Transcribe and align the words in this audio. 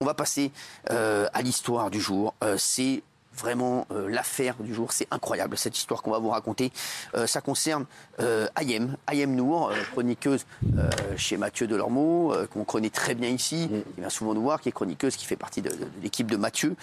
On 0.00 0.04
va 0.06 0.14
passer 0.14 0.52
à 0.90 1.42
l'histoire 1.42 1.90
du 1.90 2.00
jour. 2.00 2.34
c'est 2.58 3.02
vraiment 3.36 3.86
euh, 3.90 4.08
l'affaire 4.08 4.56
du 4.60 4.74
jour. 4.74 4.92
C'est 4.92 5.06
incroyable 5.10 5.56
cette 5.56 5.76
histoire 5.76 6.02
qu'on 6.02 6.10
va 6.10 6.18
vous 6.18 6.30
raconter. 6.30 6.72
Euh, 7.14 7.26
ça 7.26 7.40
concerne 7.40 7.86
euh, 8.20 8.48
Ayem, 8.60 8.96
Ayem 9.10 9.34
Nour, 9.34 9.72
chroniqueuse 9.92 10.46
chez 11.16 11.36
Mathieu 11.36 11.66
Delormeau, 11.66 12.34
qu'on 12.52 12.64
connaît 12.64 12.90
très 12.90 13.14
bien 13.14 13.28
ici, 13.28 13.68
mm. 13.70 13.82
qui 13.94 14.00
vient 14.00 14.10
souvent 14.10 14.34
nous 14.34 14.42
voir, 14.42 14.60
qui 14.60 14.68
est 14.68 14.72
chroniqueuse, 14.72 15.16
qui 15.16 15.26
fait 15.26 15.36
partie 15.36 15.62
de, 15.62 15.70
l'équipe 16.02 16.30
de 16.30 16.36
Mathieu 16.36 16.76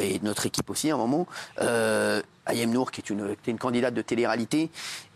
et 0.00 0.18
de 0.18 0.24
notre 0.24 0.46
équipe 0.46 0.70
aussi 0.70 0.90
à 0.90 0.94
un 0.94 0.98
moment. 0.98 1.26
Ayem 2.46 2.70
Nour, 2.70 2.90
qui 2.90 3.00
est 3.00 3.10
une, 3.10 3.36
une 3.46 3.58
candidate 3.58 3.94
de 3.94 4.02
télé-réalité, 4.02 4.70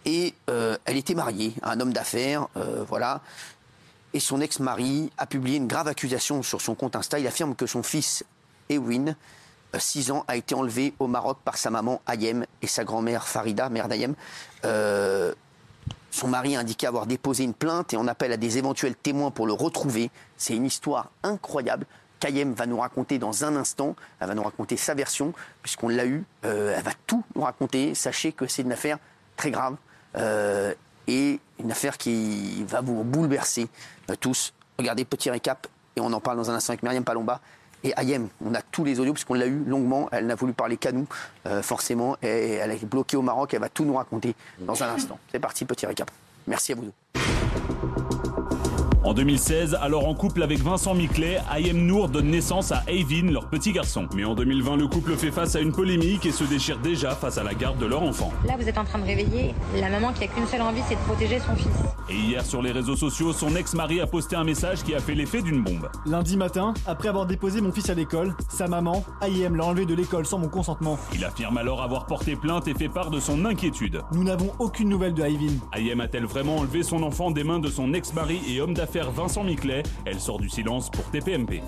et 0.04 0.34
elle 0.46 0.96
était 0.96 1.14
mariée 1.14 1.54
à 1.62 1.72
un 1.72 1.80
homme 1.80 1.92
d'affaires, 1.92 2.48
voilà. 2.88 3.20
Et 4.14 4.20
son 4.20 4.40
ex-mari 4.40 5.10
a 5.18 5.26
publié 5.26 5.56
une 5.56 5.66
grave 5.66 5.88
accusation 5.88 6.42
sur 6.44 6.60
son 6.60 6.76
compte 6.76 6.94
Insta. 6.94 7.18
Il 7.18 7.26
affirme 7.26 7.56
que 7.56 7.66
son 7.66 7.82
fils, 7.82 8.24
Ewin, 8.70 9.16
6 9.76 10.12
ans, 10.12 10.24
a 10.28 10.36
été 10.36 10.54
enlevé 10.54 10.94
au 11.00 11.08
Maroc 11.08 11.38
par 11.44 11.56
sa 11.56 11.70
maman 11.70 12.00
Ayem 12.08 12.46
et 12.62 12.68
sa 12.68 12.84
grand-mère 12.84 13.26
Farida, 13.26 13.68
mère 13.68 13.88
d'Ayem. 13.88 14.14
Euh, 14.64 15.34
son 16.12 16.28
mari 16.28 16.54
a 16.54 16.60
indiqué 16.60 16.86
avoir 16.86 17.06
déposé 17.06 17.42
une 17.42 17.54
plainte 17.54 17.92
et 17.92 17.96
on 17.96 18.06
appelle 18.06 18.30
à 18.30 18.36
des 18.36 18.56
éventuels 18.56 18.94
témoins 18.94 19.32
pour 19.32 19.48
le 19.48 19.52
retrouver. 19.52 20.12
C'est 20.36 20.54
une 20.54 20.64
histoire 20.64 21.10
incroyable 21.24 21.84
qu'Ayem 22.20 22.54
va 22.54 22.66
nous 22.66 22.78
raconter 22.78 23.18
dans 23.18 23.44
un 23.44 23.56
instant. 23.56 23.96
Elle 24.20 24.28
va 24.28 24.34
nous 24.36 24.44
raconter 24.44 24.76
sa 24.76 24.94
version, 24.94 25.32
puisqu'on 25.60 25.88
l'a 25.88 26.06
eu. 26.06 26.24
Euh, 26.44 26.72
elle 26.76 26.84
va 26.84 26.92
tout 27.08 27.24
nous 27.34 27.42
raconter. 27.42 27.96
Sachez 27.96 28.30
que 28.30 28.46
c'est 28.46 28.62
une 28.62 28.70
affaire 28.70 28.98
très 29.36 29.50
grave 29.50 29.74
euh, 30.16 30.72
et 31.08 31.40
une 31.58 31.70
affaire 31.70 31.98
qui 31.98 32.64
va 32.64 32.80
vous 32.80 33.04
bouleverser 33.04 33.68
tous. 34.20 34.52
Regardez, 34.78 35.04
petit 35.04 35.30
récap, 35.30 35.66
et 35.96 36.00
on 36.00 36.12
en 36.12 36.20
parle 36.20 36.36
dans 36.36 36.50
un 36.50 36.54
instant 36.54 36.72
avec 36.72 36.82
Myriam 36.82 37.04
Palomba. 37.04 37.40
Et 37.84 37.92
Ayem, 37.98 38.28
on 38.44 38.54
a 38.54 38.62
tous 38.62 38.82
les 38.82 38.98
audios 38.98 39.12
puisqu'on 39.12 39.34
l'a 39.34 39.46
eu 39.46 39.62
longuement. 39.66 40.08
Elle 40.10 40.26
n'a 40.26 40.34
voulu 40.34 40.54
parler 40.54 40.78
qu'à 40.78 40.90
nous, 40.90 41.06
euh, 41.46 41.62
forcément. 41.62 42.16
Et 42.22 42.54
elle 42.54 42.70
est 42.70 42.84
bloquée 42.84 43.16
au 43.18 43.22
Maroc. 43.22 43.52
Elle 43.52 43.60
va 43.60 43.68
tout 43.68 43.84
nous 43.84 43.94
raconter 43.94 44.34
dans 44.58 44.82
un 44.82 44.88
instant. 44.88 45.18
C'est 45.30 45.38
parti, 45.38 45.66
petit 45.66 45.84
récap. 45.84 46.10
Merci 46.46 46.72
à 46.72 46.76
vous 46.76 46.82
deux. 46.82 46.92
En 49.04 49.12
2016, 49.12 49.76
alors 49.82 50.08
en 50.08 50.14
couple 50.14 50.42
avec 50.42 50.60
Vincent 50.60 50.94
Miclet, 50.94 51.38
Ayem 51.54 51.84
Nour 51.84 52.08
donne 52.08 52.30
naissance 52.30 52.72
à 52.72 52.82
Eivin, 52.88 53.30
leur 53.30 53.50
petit 53.50 53.70
garçon. 53.70 54.08
Mais 54.16 54.24
en 54.24 54.34
2020, 54.34 54.76
le 54.76 54.86
couple 54.86 55.14
fait 55.14 55.30
face 55.30 55.54
à 55.56 55.60
une 55.60 55.72
polémique 55.72 56.24
et 56.24 56.32
se 56.32 56.42
déchire 56.42 56.78
déjà 56.78 57.10
face 57.10 57.36
à 57.36 57.42
la 57.42 57.52
garde 57.52 57.76
de 57.76 57.84
leur 57.84 58.02
enfant. 58.02 58.32
Là, 58.46 58.54
vous 58.58 58.66
êtes 58.66 58.78
en 58.78 58.84
train 58.84 58.98
de 58.98 59.04
réveiller 59.04 59.54
la 59.78 59.90
maman 59.90 60.14
qui 60.14 60.24
a 60.24 60.26
qu'une 60.28 60.46
seule 60.46 60.62
envie, 60.62 60.80
c'est 60.88 60.94
de 60.94 61.00
protéger 61.00 61.38
son 61.38 61.54
fils. 61.54 61.68
Et 62.08 62.14
hier, 62.14 62.46
sur 62.46 62.62
les 62.62 62.72
réseaux 62.72 62.96
sociaux, 62.96 63.34
son 63.34 63.54
ex-mari 63.56 64.00
a 64.00 64.06
posté 64.06 64.36
un 64.36 64.44
message 64.44 64.82
qui 64.82 64.94
a 64.94 65.00
fait 65.00 65.14
l'effet 65.14 65.42
d'une 65.42 65.62
bombe. 65.62 65.90
Lundi 66.06 66.38
matin, 66.38 66.72
après 66.86 67.08
avoir 67.08 67.26
déposé 67.26 67.60
mon 67.60 67.72
fils 67.72 67.90
à 67.90 67.94
l'école, 67.94 68.34
sa 68.48 68.68
maman, 68.68 69.04
Ayem, 69.20 69.54
l'a 69.54 69.66
enlevé 69.66 69.84
de 69.84 69.94
l'école 69.94 70.24
sans 70.24 70.38
mon 70.38 70.48
consentement. 70.48 70.98
Il 71.14 71.22
affirme 71.26 71.58
alors 71.58 71.82
avoir 71.82 72.06
porté 72.06 72.36
plainte 72.36 72.68
et 72.68 72.74
fait 72.74 72.88
part 72.88 73.10
de 73.10 73.20
son 73.20 73.44
inquiétude. 73.44 74.00
Nous 74.12 74.24
n'avons 74.24 74.50
aucune 74.60 74.88
nouvelle 74.88 75.12
de 75.12 75.22
Ayvin. 75.22 75.56
Ayem 75.74 76.00
a-t-elle 76.00 76.24
vraiment 76.24 76.56
enlevé 76.56 76.82
son 76.82 77.02
enfant 77.02 77.30
des 77.30 77.44
mains 77.44 77.58
de 77.58 77.68
son 77.68 77.92
ex-mari 77.92 78.40
et 78.48 78.62
homme 78.62 78.72
d'affaires? 78.72 78.93
Vincent 79.02 79.42
Miclet 79.42 79.82
elle 80.06 80.20
sort 80.20 80.38
du 80.38 80.48
silence 80.48 80.90
pour 80.90 81.10
TPMP. 81.10 81.62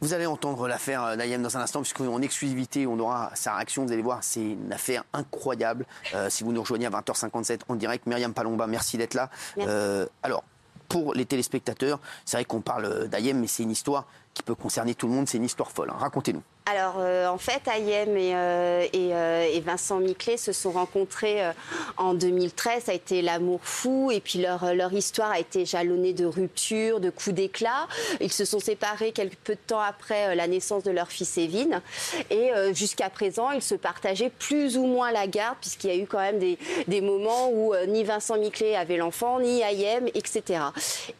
Vous 0.00 0.12
allez 0.12 0.26
entendre 0.26 0.68
l'affaire 0.68 1.16
Nayem 1.16 1.42
dans 1.42 1.56
un 1.56 1.60
instant, 1.60 1.80
puisqu'en 1.80 2.20
exclusivité, 2.20 2.86
on 2.86 2.98
aura 2.98 3.30
sa 3.34 3.54
réaction. 3.54 3.86
Vous 3.86 3.92
allez 3.92 4.02
voir, 4.02 4.18
c'est 4.22 4.42
une 4.42 4.72
affaire 4.72 5.04
incroyable. 5.12 5.86
Euh, 6.14 6.28
si 6.30 6.44
vous 6.44 6.52
nous 6.52 6.60
rejoignez 6.60 6.86
à 6.86 6.90
20h57 6.90 7.60
en 7.68 7.74
direct, 7.74 8.06
Myriam 8.06 8.32
Palomba, 8.32 8.66
merci 8.66 8.98
d'être 8.98 9.14
là. 9.14 9.30
Euh, 9.58 10.06
alors, 10.22 10.44
pour 10.88 11.14
les 11.14 11.24
téléspectateurs, 11.24 11.98
c'est 12.24 12.36
vrai 12.36 12.44
qu'on 12.44 12.60
parle 12.60 13.08
d'Ayem, 13.08 13.40
mais 13.40 13.46
c'est 13.46 13.62
une 13.62 13.70
histoire 13.70 14.06
qui 14.36 14.42
peut 14.42 14.54
concerner 14.54 14.94
tout 14.94 15.06
le 15.08 15.14
monde. 15.14 15.28
C'est 15.28 15.38
une 15.38 15.44
histoire 15.44 15.70
folle. 15.70 15.90
Hein. 15.90 15.96
Racontez-nous. 15.98 16.42
Alors, 16.68 16.96
euh, 16.98 17.28
en 17.28 17.38
fait, 17.38 17.62
Ayem 17.68 18.16
et, 18.16 18.34
euh, 18.34 18.84
euh, 18.92 19.46
et, 19.52 19.60
Vincent 19.60 20.00
Miclet 20.00 20.36
se 20.36 20.52
sont 20.52 20.72
rencontrés 20.72 21.40
en 21.96 22.12
2013. 22.12 22.82
Ça 22.84 22.92
a 22.92 22.94
été 22.96 23.22
l'amour 23.22 23.60
fou. 23.62 24.10
Et 24.10 24.18
puis, 24.18 24.40
leur, 24.40 24.74
leur 24.74 24.92
histoire 24.92 25.30
a 25.30 25.38
été 25.38 25.64
jalonnée 25.64 26.12
de 26.12 26.26
ruptures, 26.26 26.98
de 26.98 27.10
coups 27.10 27.36
d'éclat. 27.36 27.86
Ils 28.20 28.32
se 28.32 28.44
sont 28.44 28.58
séparés 28.58 29.12
quelques 29.12 29.36
peu 29.44 29.54
de 29.54 29.60
temps 29.64 29.80
après 29.80 30.34
la 30.34 30.48
naissance 30.48 30.82
de 30.82 30.90
leur 30.90 31.08
fils 31.08 31.38
Evin. 31.38 31.80
Et 32.30 32.50
jusqu'à 32.74 33.10
présent, 33.10 33.52
ils 33.52 33.62
se 33.62 33.76
partageaient 33.76 34.30
plus 34.30 34.76
ou 34.76 34.86
moins 34.86 35.12
la 35.12 35.28
garde, 35.28 35.56
puisqu'il 35.60 35.90
y 35.90 35.92
a 35.92 35.96
eu 35.96 36.06
quand 36.06 36.18
même 36.18 36.40
des, 36.40 36.58
des 36.88 37.00
moments 37.00 37.48
où 37.52 37.74
ni 37.86 38.02
Vincent 38.02 38.38
Miclet 38.38 38.74
avait 38.74 38.96
l'enfant, 38.96 39.38
ni 39.38 39.60
Ayem, 39.60 40.08
etc. 40.14 40.42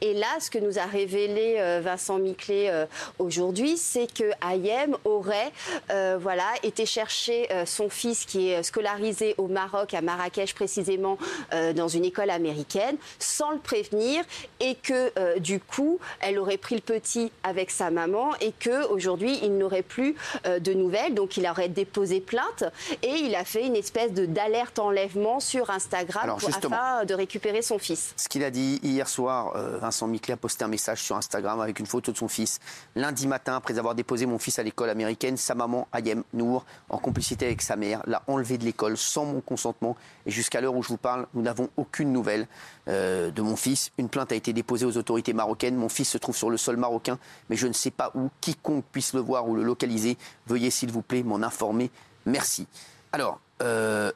Et 0.00 0.12
là, 0.14 0.26
ce 0.40 0.50
que 0.50 0.58
nous 0.58 0.80
a 0.80 0.86
révélé 0.86 1.80
Vincent 1.82 2.18
Miclet 2.18 2.88
aujourd'hui, 3.18 3.76
c'est 3.76 4.12
que 4.12 4.30
Ayem 4.46 4.96
aurait 5.04 5.52
euh, 5.90 6.18
voilà, 6.20 6.46
été 6.62 6.86
chercher 6.86 7.48
euh, 7.52 7.66
son 7.66 7.88
fils 7.88 8.24
qui 8.24 8.50
est 8.50 8.62
scolarisé 8.62 9.34
au 9.38 9.46
Maroc, 9.48 9.94
à 9.94 10.00
Marrakech 10.00 10.54
précisément, 10.54 11.18
euh, 11.52 11.72
dans 11.72 11.88
une 11.88 12.04
école 12.04 12.30
américaine, 12.30 12.96
sans 13.18 13.50
le 13.50 13.58
prévenir, 13.58 14.24
et 14.60 14.74
que 14.74 15.38
du 15.38 15.60
coup, 15.60 15.98
elle 16.20 16.38
aurait 16.38 16.56
pris 16.56 16.74
le 16.74 16.80
petit 16.80 17.30
avec 17.42 17.70
sa 17.70 17.90
maman, 17.90 18.30
et 18.40 18.52
que 18.52 18.86
aujourd'hui, 18.88 19.38
il 19.42 19.56
n'aurait 19.56 19.82
plus 19.82 20.14
de 20.44 20.72
nouvelles. 20.72 21.14
Donc, 21.14 21.36
il 21.36 21.46
aurait 21.46 21.68
déposé 21.68 22.20
plainte, 22.20 22.64
et 23.02 23.10
il 23.10 23.34
a 23.34 23.44
fait 23.44 23.66
une 23.66 23.76
espèce 23.76 24.12
de 24.12 24.26
d'alerte 24.26 24.78
enlèvement 24.78 25.40
sur 25.40 25.70
Instagram 25.70 26.30
afin 26.30 27.04
de 27.04 27.14
récupérer 27.14 27.62
son 27.62 27.78
fils. 27.78 28.14
Ce 28.16 28.28
qu'il 28.28 28.44
a 28.44 28.50
dit 28.50 28.80
hier 28.82 29.08
soir, 29.08 29.52
Vincent 29.80 30.06
Miclet 30.06 30.34
a 30.34 30.36
posté 30.36 30.64
un 30.64 30.68
message 30.68 31.02
sur 31.02 31.16
Instagram 31.16 31.60
avec 31.60 31.78
une 31.78 31.86
photo 31.86 32.12
de 32.12 32.16
son 32.16 32.28
fils 32.28 32.58
lundi 32.96 33.26
matin 33.26 33.56
après 33.56 33.78
avoir 33.78 33.94
déposé 33.94 34.26
mon 34.26 34.38
fils 34.38 34.58
à 34.58 34.62
l'école 34.62 34.90
américaine 34.90 35.36
sa 35.36 35.54
maman 35.54 35.86
Ayem 35.92 36.24
Nour, 36.32 36.64
en 36.88 36.98
complicité 36.98 37.46
avec 37.46 37.62
sa 37.62 37.76
mère, 37.76 38.02
l'a 38.06 38.22
enlevé 38.26 38.58
de 38.58 38.64
l'école 38.64 38.96
sans 38.96 39.26
mon 39.26 39.40
consentement. 39.40 39.96
Et 40.24 40.30
jusqu'à 40.30 40.60
l'heure 40.60 40.74
où 40.74 40.82
je 40.82 40.88
vous 40.88 40.96
parle, 40.96 41.26
nous 41.34 41.42
n'avons 41.42 41.68
aucune 41.76 42.12
nouvelle 42.12 42.48
euh, 42.88 43.30
de 43.30 43.42
mon 43.42 43.54
fils. 43.54 43.92
Une 43.98 44.08
plainte 44.08 44.32
a 44.32 44.34
été 44.34 44.52
déposée 44.52 44.86
aux 44.86 44.96
autorités 44.96 45.34
marocaines. 45.34 45.76
Mon 45.76 45.90
fils 45.90 46.08
se 46.08 46.18
trouve 46.18 46.36
sur 46.36 46.50
le 46.50 46.56
sol 46.56 46.76
marocain, 46.76 47.18
mais 47.50 47.56
je 47.56 47.66
ne 47.66 47.74
sais 47.74 47.90
pas 47.90 48.10
où. 48.14 48.30
Quiconque 48.40 48.84
puisse 48.90 49.12
le 49.12 49.20
voir 49.20 49.46
ou 49.46 49.54
le 49.54 49.62
localiser, 49.62 50.16
veuillez 50.46 50.70
s'il 50.70 50.90
vous 50.90 51.02
plaît 51.02 51.22
m'en 51.22 51.42
informer. 51.42 51.90
Merci. 52.24 52.66
Alors, 53.12 53.40
euh, 53.62 54.10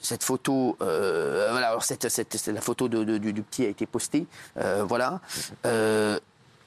cette 0.00 0.24
photo, 0.24 0.76
euh, 0.80 1.48
voilà, 1.50 1.76
cette, 1.80 2.46
la 2.46 2.60
photo 2.62 2.88
du, 2.88 3.42
petit 3.42 3.66
a 3.66 3.68
été 3.68 3.84
postée, 3.86 4.26
voilà. 4.56 5.20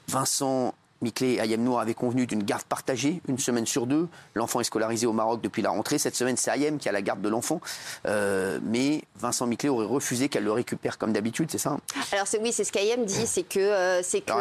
Vincent 0.08 0.74
Miklé 1.04 1.34
et 1.34 1.38
Ayem 1.38 1.62
Nour 1.62 1.78
avaient 1.78 1.94
convenu 1.94 2.26
d'une 2.26 2.42
garde 2.42 2.64
partagée, 2.64 3.20
une 3.28 3.38
semaine 3.38 3.66
sur 3.66 3.86
deux. 3.86 4.08
L'enfant 4.34 4.60
est 4.60 4.64
scolarisé 4.64 5.06
au 5.06 5.12
Maroc 5.12 5.40
depuis 5.40 5.62
la 5.62 5.70
rentrée. 5.70 5.98
Cette 5.98 6.16
semaine, 6.16 6.36
c'est 6.36 6.50
Ayem 6.50 6.78
qui 6.78 6.88
a 6.88 6.92
la 6.92 7.02
garde 7.02 7.20
de 7.20 7.28
l'enfant. 7.28 7.60
Euh, 8.06 8.58
mais 8.62 9.02
Vincent 9.16 9.46
Miklé 9.46 9.68
aurait 9.68 9.86
refusé 9.86 10.28
qu'elle 10.28 10.44
le 10.44 10.52
récupère 10.52 10.98
comme 10.98 11.12
d'habitude, 11.12 11.50
c'est 11.50 11.58
ça 11.58 11.76
Alors 12.12 12.26
oui, 12.40 12.52
c'est 12.52 12.64
ce 12.64 12.72
qu'Ayem 12.72 13.04
dit, 13.04 13.26
c'est 13.26 13.42
que, 13.42 13.60
euh, 13.60 14.02
c'est 14.02 14.22
que 14.22 14.32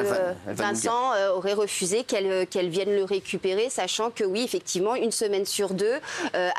Vincent 0.48 1.14
euh, 1.14 1.34
aurait 1.34 1.54
refusé 1.54 2.04
qu'elle 2.04 2.48
qu'elle 2.48 2.70
vienne 2.70 2.96
le 2.96 3.04
récupérer, 3.04 3.70
sachant 3.70 4.10
que 4.10 4.24
oui, 4.24 4.42
effectivement, 4.42 4.96
une 4.96 5.12
semaine 5.12 5.46
sur 5.46 5.74
deux, 5.74 6.00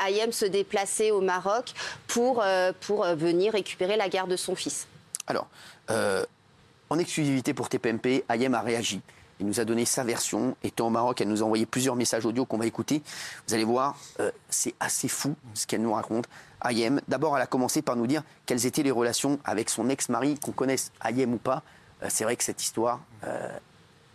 Ayem 0.05 0.31
se 0.31 0.45
déplaçait 0.45 1.11
au 1.11 1.21
Maroc 1.21 1.73
pour, 2.07 2.43
pour 2.81 3.05
venir 3.05 3.53
récupérer 3.53 3.97
la 3.97 4.07
garde 4.07 4.29
de 4.29 4.37
son 4.37 4.55
fils. 4.55 4.87
Alors, 5.27 5.47
en 5.89 6.99
exclusivité 6.99 7.53
pour 7.53 7.69
TPMP, 7.69 8.23
Ayem 8.29 8.53
a 8.53 8.61
réagi. 8.61 9.01
Il 9.39 9.45
nous 9.45 9.59
a 9.59 9.65
donné 9.65 9.85
sa 9.85 10.03
version. 10.03 10.55
Étant 10.63 10.87
au 10.87 10.89
Maroc, 10.89 11.19
elle 11.21 11.27
nous 11.27 11.41
a 11.41 11.45
envoyé 11.45 11.65
plusieurs 11.65 11.95
messages 11.95 12.25
audio 12.25 12.45
qu'on 12.45 12.57
va 12.57 12.65
écouter. 12.65 13.01
Vous 13.47 13.53
allez 13.53 13.63
voir, 13.63 13.97
euh, 14.19 14.31
c'est 14.49 14.73
assez 14.79 15.07
fou 15.07 15.35
ce 15.53 15.67
qu'elle 15.67 15.81
nous 15.81 15.93
raconte. 15.93 16.25
Ayem, 16.63 17.01
d'abord, 17.07 17.35
elle 17.35 17.43
a 17.43 17.47
commencé 17.47 17.81
par 17.81 17.95
nous 17.95 18.07
dire 18.07 18.23
quelles 18.45 18.65
étaient 18.65 18.83
les 18.83 18.91
relations 18.91 19.39
avec 19.43 19.69
son 19.69 19.89
ex-mari, 19.89 20.39
qu'on 20.39 20.51
connaisse 20.51 20.91
Ayem 21.03 21.33
ou 21.33 21.37
pas. 21.37 21.63
Euh, 22.01 22.07
c'est 22.09 22.23
vrai 22.23 22.35
que 22.35 22.43
cette 22.43 22.61
histoire, 22.61 23.01
euh, 23.25 23.49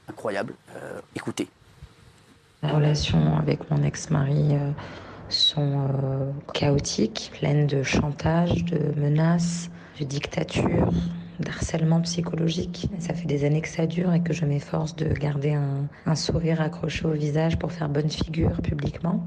incroyable. 0.08 0.54
écoutez. 1.14 1.48
Les 2.62 2.70
relations 2.70 3.36
avec 3.38 3.70
mon 3.70 3.82
ex-mari 3.84 4.56
sont 5.28 6.34
chaotiques, 6.52 7.30
pleines 7.38 7.66
de 7.66 7.82
chantage, 7.82 8.64
de 8.64 8.98
menaces, 9.00 9.70
de 9.98 10.04
dictature, 10.04 10.90
d'harcèlement 11.40 12.00
psychologique. 12.02 12.88
Ça 12.98 13.14
fait 13.14 13.26
des 13.26 13.44
années 13.44 13.60
que 13.60 13.68
ça 13.68 13.86
dure 13.86 14.12
et 14.12 14.22
que 14.22 14.32
je 14.32 14.44
m'efforce 14.44 14.94
de 14.96 15.06
garder 15.06 15.52
un, 15.54 16.14
sourire 16.14 16.60
accroché 16.60 17.06
au 17.06 17.12
visage 17.12 17.58
pour 17.58 17.72
faire 17.72 17.88
bonne 17.88 18.10
figure 18.10 18.60
publiquement. 18.62 19.26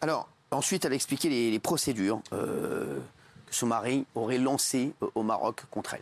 Alors, 0.00 0.28
ensuite, 0.50 0.84
elle 0.84 0.92
a 0.92 0.94
expliqué 0.94 1.28
les, 1.28 1.58
procédures 1.58 2.20
euh, 2.32 2.98
que 3.46 3.54
son 3.54 3.66
mari 3.66 4.06
aurait 4.14 4.38
lancées 4.38 4.92
au 5.14 5.22
Maroc 5.22 5.62
contre 5.70 5.94
elle. 5.94 6.00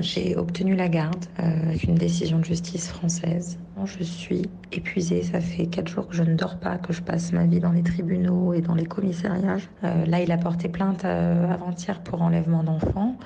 J'ai 0.00 0.36
obtenu 0.36 0.76
la 0.76 0.88
garde 0.88 1.24
euh, 1.40 1.68
avec 1.68 1.84
une 1.84 1.94
décision 1.94 2.38
de 2.38 2.44
justice 2.44 2.88
française. 2.88 3.58
Je 3.84 4.02
suis 4.02 4.42
épuisée, 4.72 5.22
ça 5.22 5.40
fait 5.40 5.66
quatre 5.66 5.88
jours 5.88 6.08
que 6.08 6.14
je 6.14 6.22
ne 6.22 6.34
dors 6.34 6.58
pas, 6.58 6.76
que 6.78 6.92
je 6.92 7.02
passe 7.02 7.32
ma 7.32 7.44
vie 7.44 7.60
dans 7.60 7.72
les 7.72 7.82
tribunaux 7.82 8.52
et 8.52 8.60
dans 8.60 8.74
les 8.74 8.86
commissariats. 8.86 9.58
Euh, 9.84 10.06
là, 10.06 10.20
il 10.22 10.30
a 10.32 10.38
porté 10.38 10.68
plainte 10.68 11.04
euh, 11.04 11.50
avant-hier 11.50 12.00
pour 12.02 12.22
enlèvement 12.22 12.62
d'enfants. 12.62 13.16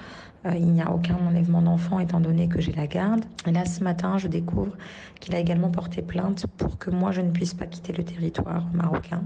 Il 0.54 0.72
n'y 0.72 0.80
a 0.80 0.90
aucun 0.90 1.16
enlèvement 1.28 1.60
d'enfant 1.60 1.98
étant 1.98 2.18
donné 2.18 2.48
que 2.48 2.62
j'ai 2.62 2.72
la 2.72 2.86
garde. 2.86 3.22
Et 3.46 3.52
là, 3.52 3.66
ce 3.66 3.84
matin, 3.84 4.16
je 4.16 4.26
découvre 4.26 4.72
qu'il 5.20 5.34
a 5.34 5.38
également 5.38 5.70
porté 5.70 6.00
plainte 6.00 6.46
pour 6.56 6.78
que 6.78 6.90
moi, 6.90 7.12
je 7.12 7.20
ne 7.20 7.30
puisse 7.30 7.52
pas 7.52 7.66
quitter 7.66 7.92
le 7.92 8.04
territoire 8.04 8.64
marocain. 8.72 9.22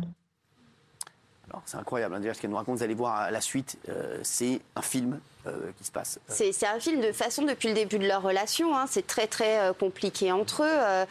C'est 1.66 1.76
incroyable, 1.76 2.14
hein, 2.14 2.20
déjà 2.20 2.34
ce 2.34 2.40
qu'elle 2.40 2.50
nous 2.50 2.56
raconte, 2.56 2.78
vous 2.78 2.82
allez 2.82 2.94
voir 2.94 3.30
la 3.30 3.40
suite, 3.40 3.78
euh, 3.88 4.18
c'est 4.22 4.60
un 4.76 4.82
film 4.82 5.20
euh, 5.46 5.70
qui 5.78 5.84
se 5.84 5.92
passe. 5.92 6.18
C'est 6.28 6.66
un 6.66 6.80
film 6.80 7.00
de 7.00 7.12
façon 7.12 7.42
depuis 7.42 7.68
le 7.68 7.74
début 7.74 7.98
de 7.98 8.06
leur 8.06 8.22
relation. 8.22 8.76
Hein. 8.76 8.86
c'est 8.88 9.06
très 9.06 9.26
très 9.26 9.60
euh, 9.60 9.72
compliqué 9.72 10.32
entre 10.32 10.62
eux. 10.62 11.06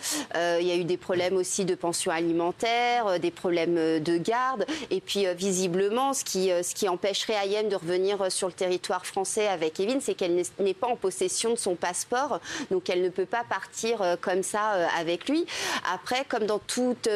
Il 0.60 0.68
y 0.68 0.72
a 0.72 0.76
eu 0.76 0.84
des 0.84 0.98
problèmes 0.98 1.36
aussi 1.36 1.66
de 1.66 1.76
pension 1.76 2.12
alimentaire, 2.12 3.20
des 3.20 3.32
problèmes 3.32 3.76
de 3.76 4.18
garde. 4.18 4.66
Et 4.90 5.02
puis 5.02 5.26
visiblement, 5.36 6.14
ce 6.14 6.24
qui, 6.24 6.50
ce 6.50 6.74
qui 6.74 6.90
empêcherait 6.90 7.34
Ayem 7.34 7.70
de 7.70 7.76
revenir 7.76 8.32
sur 8.32 8.48
le 8.48 8.54
territoire 8.54 9.06
français 9.06 9.48
avec 9.48 9.80
Evin, 9.80 10.00
c'est 10.00 10.16
qu'elle 10.16 10.42
n'est 10.60 10.74
pas 10.74 10.88
en 10.88 10.96
possession 10.96 11.52
de 11.52 11.58
son 11.58 11.76
passeport. 11.76 12.40
Donc 12.72 12.90
elle 12.90 13.02
ne 13.02 13.10
peut 13.10 13.26
pas 13.26 13.44
partir 13.44 14.18
comme 14.22 14.44
ça 14.44 14.88
avec 14.98 15.30
lui. 15.30 15.46
Après, 15.94 16.26
comme 16.26 16.46
dans 16.46 16.60
toute 16.60 17.10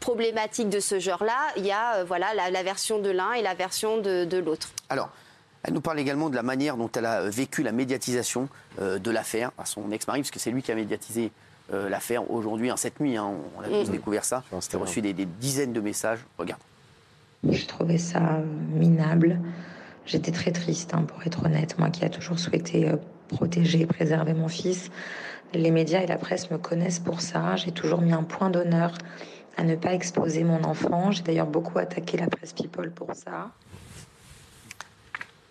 problématique 0.00 0.70
de 0.70 0.80
ce 0.80 0.98
genre-là, 0.98 1.38
il 1.56 1.64
y 1.64 1.70
a 1.70 1.96
euh, 1.96 2.04
voilà, 2.04 2.26
la, 2.34 2.62
version 2.62 2.98
de 2.98 3.10
l'un 3.10 3.32
et 3.34 3.42
la 3.42 3.54
version 3.54 3.98
de, 3.98 4.36
l'autre. 4.38 4.70
Alors, 4.88 5.10
elle 5.62 5.74
nous 5.74 5.82
parle 5.82 6.00
également 6.00 6.30
de 6.30 6.34
la 6.34 6.42
manière 6.42 6.76
dont 6.76 6.90
elle 6.96 7.06
a 7.06 7.28
vécu 7.28 7.62
la 7.62 7.72
médiatisation 7.72 8.48
euh, 8.80 8.98
de 8.98 9.10
l'affaire 9.10 9.52
à 9.58 9.66
son 9.66 9.92
ex-mari, 9.92 10.20
puisque 10.20 10.40
c'est 10.40 10.50
lui 10.50 10.62
qui 10.62 10.72
a 10.72 10.74
médiatisé 10.74 11.30
euh, 11.72 11.88
l'affaire 11.88 12.28
aujourd'hui, 12.30 12.72
en 12.72 12.76
cette 12.76 12.98
nuit. 12.98 13.16
Hein, 13.16 13.30
on, 13.56 13.60
a 13.60 13.68
tous 13.68 13.88
mm. 13.88 13.92
découvert 13.92 14.24
ça. 14.24 14.42
J'ai 14.50 14.76
reçu 14.78 15.02
des, 15.02 15.12
dizaines 15.12 15.72
de 15.72 15.80
messages. 15.80 16.20
Regarde. 16.38 16.60
J'ai 17.48 17.66
trouvé 17.66 17.98
ça 17.98 18.40
minable. 18.72 19.38
J'étais 20.06 20.32
très 20.32 20.50
triste, 20.50 20.94
hein, 20.94 21.04
pour 21.06 21.22
être 21.26 21.44
honnête. 21.44 21.78
Moi 21.78 21.90
qui 21.90 22.04
a 22.04 22.08
toujours 22.08 22.38
souhaité 22.38 22.90
protéger 23.28 23.82
et 23.82 23.86
préserver 23.86 24.34
mon 24.34 24.48
fils. 24.48 24.90
Les 25.52 25.70
médias 25.70 26.00
et 26.00 26.06
la 26.06 26.16
presse 26.16 26.50
me 26.50 26.58
connaissent 26.58 26.98
pour 26.98 27.20
ça. 27.20 27.56
J'ai 27.56 27.72
toujours 27.72 28.00
mis 28.00 28.12
un 28.12 28.22
point 28.22 28.50
d'honneur 28.50 28.94
à 29.56 29.64
ne 29.64 29.76
pas 29.76 29.92
exposer 29.94 30.44
mon 30.44 30.62
enfant. 30.64 31.10
J'ai 31.10 31.22
d'ailleurs 31.22 31.46
beaucoup 31.46 31.78
attaqué 31.78 32.16
la 32.16 32.26
presse 32.26 32.52
People 32.52 32.90
pour 32.90 33.14
ça. 33.14 33.50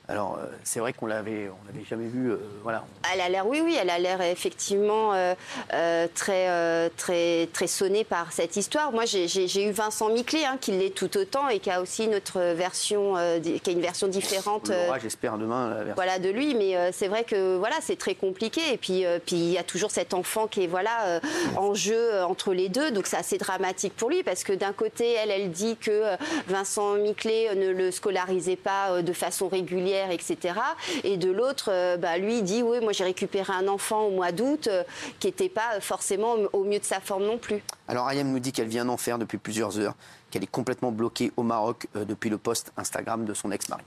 Alors, 0.10 0.40
euh, 0.42 0.48
c'est 0.64 0.80
vrai 0.80 0.92
qu'on 0.92 1.06
l'avait, 1.06 1.50
on 1.50 1.68
l'avait 1.68 1.86
jamais 1.86 2.08
vu. 2.08 2.32
Euh, 2.32 2.38
voilà. 2.64 2.84
Elle 3.14 3.22
a 3.22 3.30
l'air, 3.30 3.46
oui, 3.46 3.62
oui, 3.64 3.78
elle 3.80 3.92
a 3.92 4.00
l'air 4.00 4.22
effectivement 4.22 5.14
euh, 5.14 6.08
très, 6.16 6.90
très, 6.98 7.48
très 7.54 7.68
sonnée 7.68 8.04
par 8.04 8.32
cette 8.32 8.56
histoire. 8.56 8.92
Moi, 8.92 9.06
j'ai, 9.06 9.68
eu 9.68 9.72
Vincent 9.72 10.10
Miclé, 10.10 10.46
hein, 10.46 10.58
qui 10.60 10.72
l'est 10.72 10.96
tout 10.96 11.16
autant 11.16 11.48
et 11.48 11.60
qui 11.60 11.70
a 11.70 11.80
aussi 11.80 12.06
une 12.06 12.16
autre 12.16 12.40
version, 12.56 13.14
qui 13.44 13.70
a 13.70 13.72
une 13.72 13.82
version 13.82 14.08
différente. 14.08 14.72
j'espère 15.00 15.38
demain. 15.38 15.76
Voilà, 15.96 16.18
de 16.18 16.30
lui, 16.30 16.56
mais 16.56 16.92
c'est 16.92 17.08
vrai 17.08 17.24
que 17.24 17.58
voilà, 17.58 17.76
c'est 17.82 17.98
très 17.98 18.16
compliqué. 18.16 18.62
Et 18.74 18.78
puis, 18.78 19.06
puis 19.28 19.36
il 19.36 19.52
y 19.52 19.58
a 19.60 19.64
toujours 19.64 19.92
cet 19.92 20.16
enfant 20.16 20.48
qui 20.48 20.64
est 20.64 20.68
voilà 20.68 21.22
en 21.56 21.76
jeu 21.76 22.24
entre 22.24 22.54
les 22.54 22.70
deux, 22.70 22.90
donc 22.92 23.06
c'est 23.06 23.18
assez 23.18 23.38
dramatique 23.38 23.96
pour 23.96 24.10
lui 24.10 24.24
parce 24.24 24.44
que 24.44 24.54
d'un 24.54 24.74
côté, 24.74 25.14
elle, 25.14 25.30
elle 25.30 25.52
dit 25.52 25.78
que 25.78 26.04
Vincent 26.48 26.96
Miclé 26.96 27.54
ne 27.56 27.70
le 27.70 27.92
scolarisait 27.92 28.56
pas 28.56 29.02
de 29.02 29.14
façon 29.14 29.48
régulière 29.48 29.99
etc. 30.10 30.56
Et 31.04 31.18
de 31.18 31.32
l'autre, 31.32 31.70
euh, 31.72 31.98
bah, 31.98 32.18
lui, 32.18 32.42
dit 32.42 32.64
oui, 32.64 32.80
moi 32.82 32.92
j'ai 32.92 33.04
récupéré 33.04 33.54
un 33.54 33.68
enfant 33.68 34.04
au 34.04 34.12
mois 34.12 34.32
d'août 34.32 34.68
euh, 34.68 34.84
qui 35.20 35.28
n'était 35.28 35.50
pas 35.50 35.80
forcément 35.82 36.36
au 36.54 36.64
mieux 36.64 36.80
de 36.80 36.86
sa 36.86 37.00
forme 37.00 37.26
non 37.26 37.38
plus. 37.38 37.62
Alors 37.88 38.08
Ayam 38.08 38.32
nous 38.32 38.40
dit 38.40 38.52
qu'elle 38.52 38.68
vient 38.68 38.86
d'en 38.86 38.98
faire 38.98 39.18
depuis 39.18 39.38
plusieurs 39.38 39.78
heures, 39.80 39.96
qu'elle 40.32 40.44
est 40.44 40.48
complètement 40.48 40.92
bloquée 40.92 41.32
au 41.38 41.44
Maroc 41.44 41.88
euh, 41.96 42.06
depuis 42.06 42.30
le 42.30 42.38
post 42.38 42.72
Instagram 42.78 43.26
de 43.26 43.34
son 43.34 43.52
ex-mari. 43.52 43.84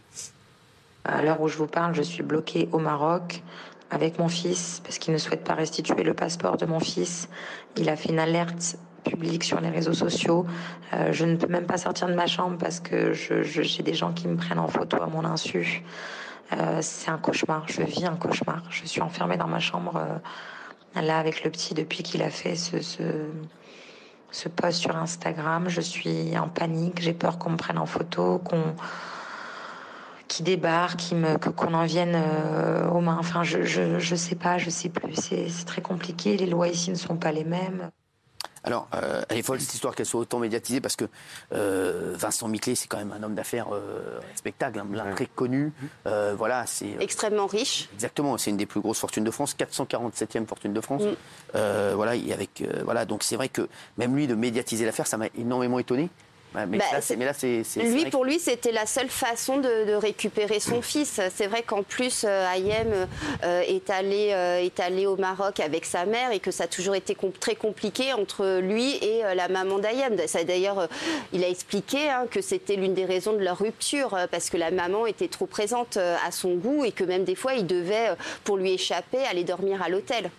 À 1.05 1.23
l'heure 1.23 1.41
où 1.41 1.49
je 1.49 1.57
vous 1.57 1.67
parle, 1.67 1.95
je 1.95 2.03
suis 2.03 2.23
bloquée 2.23 2.69
au 2.73 2.79
Maroc 2.79 3.43
avec 3.91 4.19
mon 4.19 4.29
fils 4.29 4.81
parce 4.85 4.99
qu'il 4.99 5.13
ne 5.13 5.19
souhaite 5.19 5.45
pas 5.45 5.55
restituer 5.55 6.03
le 6.03 6.15
passeport 6.15 6.57
de 6.57 6.67
mon 6.67 6.81
fils. 6.81 7.29
Il 7.77 7.89
a 7.89 7.97
fait 7.97 8.11
une 8.11 8.19
alerte 8.19 8.77
publique 9.03 9.45
sur 9.45 9.61
les 9.61 9.71
réseaux 9.71 9.93
sociaux. 9.93 10.47
Euh, 10.93 11.13
je 11.13 11.25
ne 11.25 11.37
peux 11.37 11.47
même 11.47 11.67
pas 11.67 11.79
sortir 11.79 12.09
de 12.09 12.15
ma 12.15 12.27
chambre 12.27 12.57
parce 12.59 12.81
que 12.81 13.13
j'ai 13.13 13.83
des 13.83 13.95
gens 13.95 14.13
qui 14.13 14.29
me 14.29 14.37
prennent 14.37 14.59
en 14.59 14.69
photo 14.69 15.03
à 15.03 15.07
mon 15.07 15.25
insu. 15.25 15.83
Euh, 16.53 16.79
c'est 16.83 17.11
un 17.11 17.19
cauchemar, 17.19 17.67
je 17.69 17.83
vis 17.83 18.05
un 18.05 18.17
cauchemar. 18.17 18.63
Je 18.71 18.85
suis 18.87 19.01
enfermée 19.01 19.37
dans 19.37 19.47
ma 19.47 19.61
chambre 19.61 19.97
euh, 19.97 21.01
là 21.01 21.19
avec 21.19 21.45
le 21.45 21.51
petit 21.51 21.75
depuis 21.75 22.03
qu'il 22.03 22.23
a 22.23 22.31
fait 22.31 22.57
ce, 22.57 22.81
ce, 22.81 24.49
post 24.49 24.79
sur 24.79 24.97
Instagram. 24.97 25.69
Je 25.69 25.81
suis 25.81 26.37
en 26.37 26.49
panique, 26.49 27.01
j'ai 27.01 27.15
peur 27.15 27.39
qu'on 27.39 27.51
me 27.51 27.57
prenne 27.57 27.79
en 27.79 27.87
photo, 27.87 28.39
qu'on 28.39 28.75
qui 30.29 30.43
débarque, 30.43 30.99
qui 30.99 31.15
me, 31.15 31.37
qu'on 31.37 31.75
en 31.75 31.85
vienne 31.85 32.19
aux 32.91 33.01
mains. 33.01 33.19
Enfin, 33.19 33.43
je, 33.43 33.65
je, 33.65 33.99
je 33.99 34.17
sais 34.17 34.35
pas, 34.35 34.57
je 34.57 34.71
sais 34.71 34.89
plus. 34.89 35.15
C'est 35.15 35.65
très 35.67 35.83
compliqué. 35.83 36.39
Les 36.39 36.47
lois 36.47 36.69
ici 36.69 36.91
ne 36.91 36.97
sont 36.97 37.17
pas 37.17 37.33
les 37.33 37.45
mêmes. 37.45 37.91
Alors, 38.65 38.89
euh, 38.95 39.23
elle 39.29 39.39
est 39.39 39.43
folle 39.43 39.61
cette 39.61 39.75
histoire 39.75 39.95
qu'elle 39.95 40.07
soit 40.07 40.21
autant 40.21 40.39
médiatisée 40.39 40.81
parce 40.81 40.95
que 40.95 41.05
euh, 41.53 42.15
Vincent 42.17 42.47
Miclé, 42.49 42.75
c'est 42.75 42.87
quand 42.87 42.99
même 42.99 43.13
un 43.13 43.23
homme 43.23 43.35
d'affaires 43.35 43.69
euh, 43.73 44.21
respectable, 44.31 44.79
un 44.81 45.13
très 45.13 45.27
connu. 45.27 45.73
voilà, 46.05 46.65
c'est 46.67 46.97
extrêmement 47.01 47.47
riche. 47.47 47.89
Exactement, 47.95 48.39
c'est 48.39 48.51
une 48.51 48.57
des 48.57 48.67
plus 48.67 48.81
grosses 48.81 48.99
fortunes 48.99 49.25
de 49.25 49.31
France, 49.31 49.57
447e 49.59 50.47
fortune 50.47 50.73
de 50.73 50.81
France. 50.81 51.03
Mm. 51.03 51.95
voilà, 51.95 52.13
avec 52.13 52.65
voilà, 52.85 53.05
donc 53.05 53.23
c'est 53.23 53.37
vrai 53.37 53.49
que 53.49 53.69
même 53.97 54.15
lui 54.15 54.27
de 54.27 54.35
médiatiser 54.35 54.85
l'affaire, 54.85 55.07
ça 55.07 55.17
m'a 55.17 55.27
énormément 55.37 55.79
étonné. 55.79 56.11
Bah, 56.55 56.67
mais, 56.67 56.79
là, 56.79 57.01
c'est, 57.01 57.83
lui, 57.83 58.07
pour 58.07 58.25
lui, 58.25 58.39
c'était 58.39 58.73
la 58.73 58.85
seule 58.85 59.09
façon 59.09 59.59
de, 59.59 59.95
récupérer 59.95 60.61
son 60.61 60.83
fils. 60.83 61.21
C'est 61.35 61.47
vrai 61.47 61.63
qu'en 61.63 61.83
plus, 61.83 62.25
euh, 62.25 62.53
Ayem 62.53 63.09
euh, 63.45 63.63
est, 63.63 63.89
allé, 63.89 64.31
euh, 64.33 64.59
est 64.59 64.79
allé 64.81 65.07
au 65.07 65.17
Maroc 65.17 65.61
avec 65.61 65.85
sa 65.85 66.05
mère 66.05 66.33
et 66.33 66.41
que 66.41 66.51
ça 66.51 66.65
a 66.65 66.67
toujours 66.67 66.95
été 66.95 67.17
très 67.41 67.55
compliqué 67.55 68.13
entre 68.13 68.61
lui 68.61 68.97
et 68.97 69.23
la 69.35 69.49
maman 69.49 69.79
d'Ayem. 69.79 70.17
D'ailleurs, 70.47 70.89
il 71.33 71.43
a 71.45 71.49
expliqué 71.49 72.11
hein, 72.11 72.27
que 72.31 72.43
c'était 72.43 72.77
l'une 72.77 72.95
des 72.95 73.05
raisons 73.05 73.33
de 73.33 73.43
leur 73.43 73.59
rupture 73.59 74.17
parce 74.31 74.51
que 74.51 74.57
la 74.57 74.71
maman 74.71 75.07
était 75.07 75.29
trop 75.29 75.47
présente 75.47 75.97
à 75.97 76.31
son 76.31 76.55
goût 76.55 76.85
et 76.85 76.93
que 76.93 77.05
même 77.05 77.25
des 77.25 77.35
fois, 77.35 77.55
il 77.55 77.67
devait, 77.67 78.11
pour 78.45 78.57
lui 78.57 78.73
échapper, 78.73 79.19
aller 79.25 79.45
dormir 79.45 79.83
à 79.83 79.89
l'hôtel. 79.89 80.31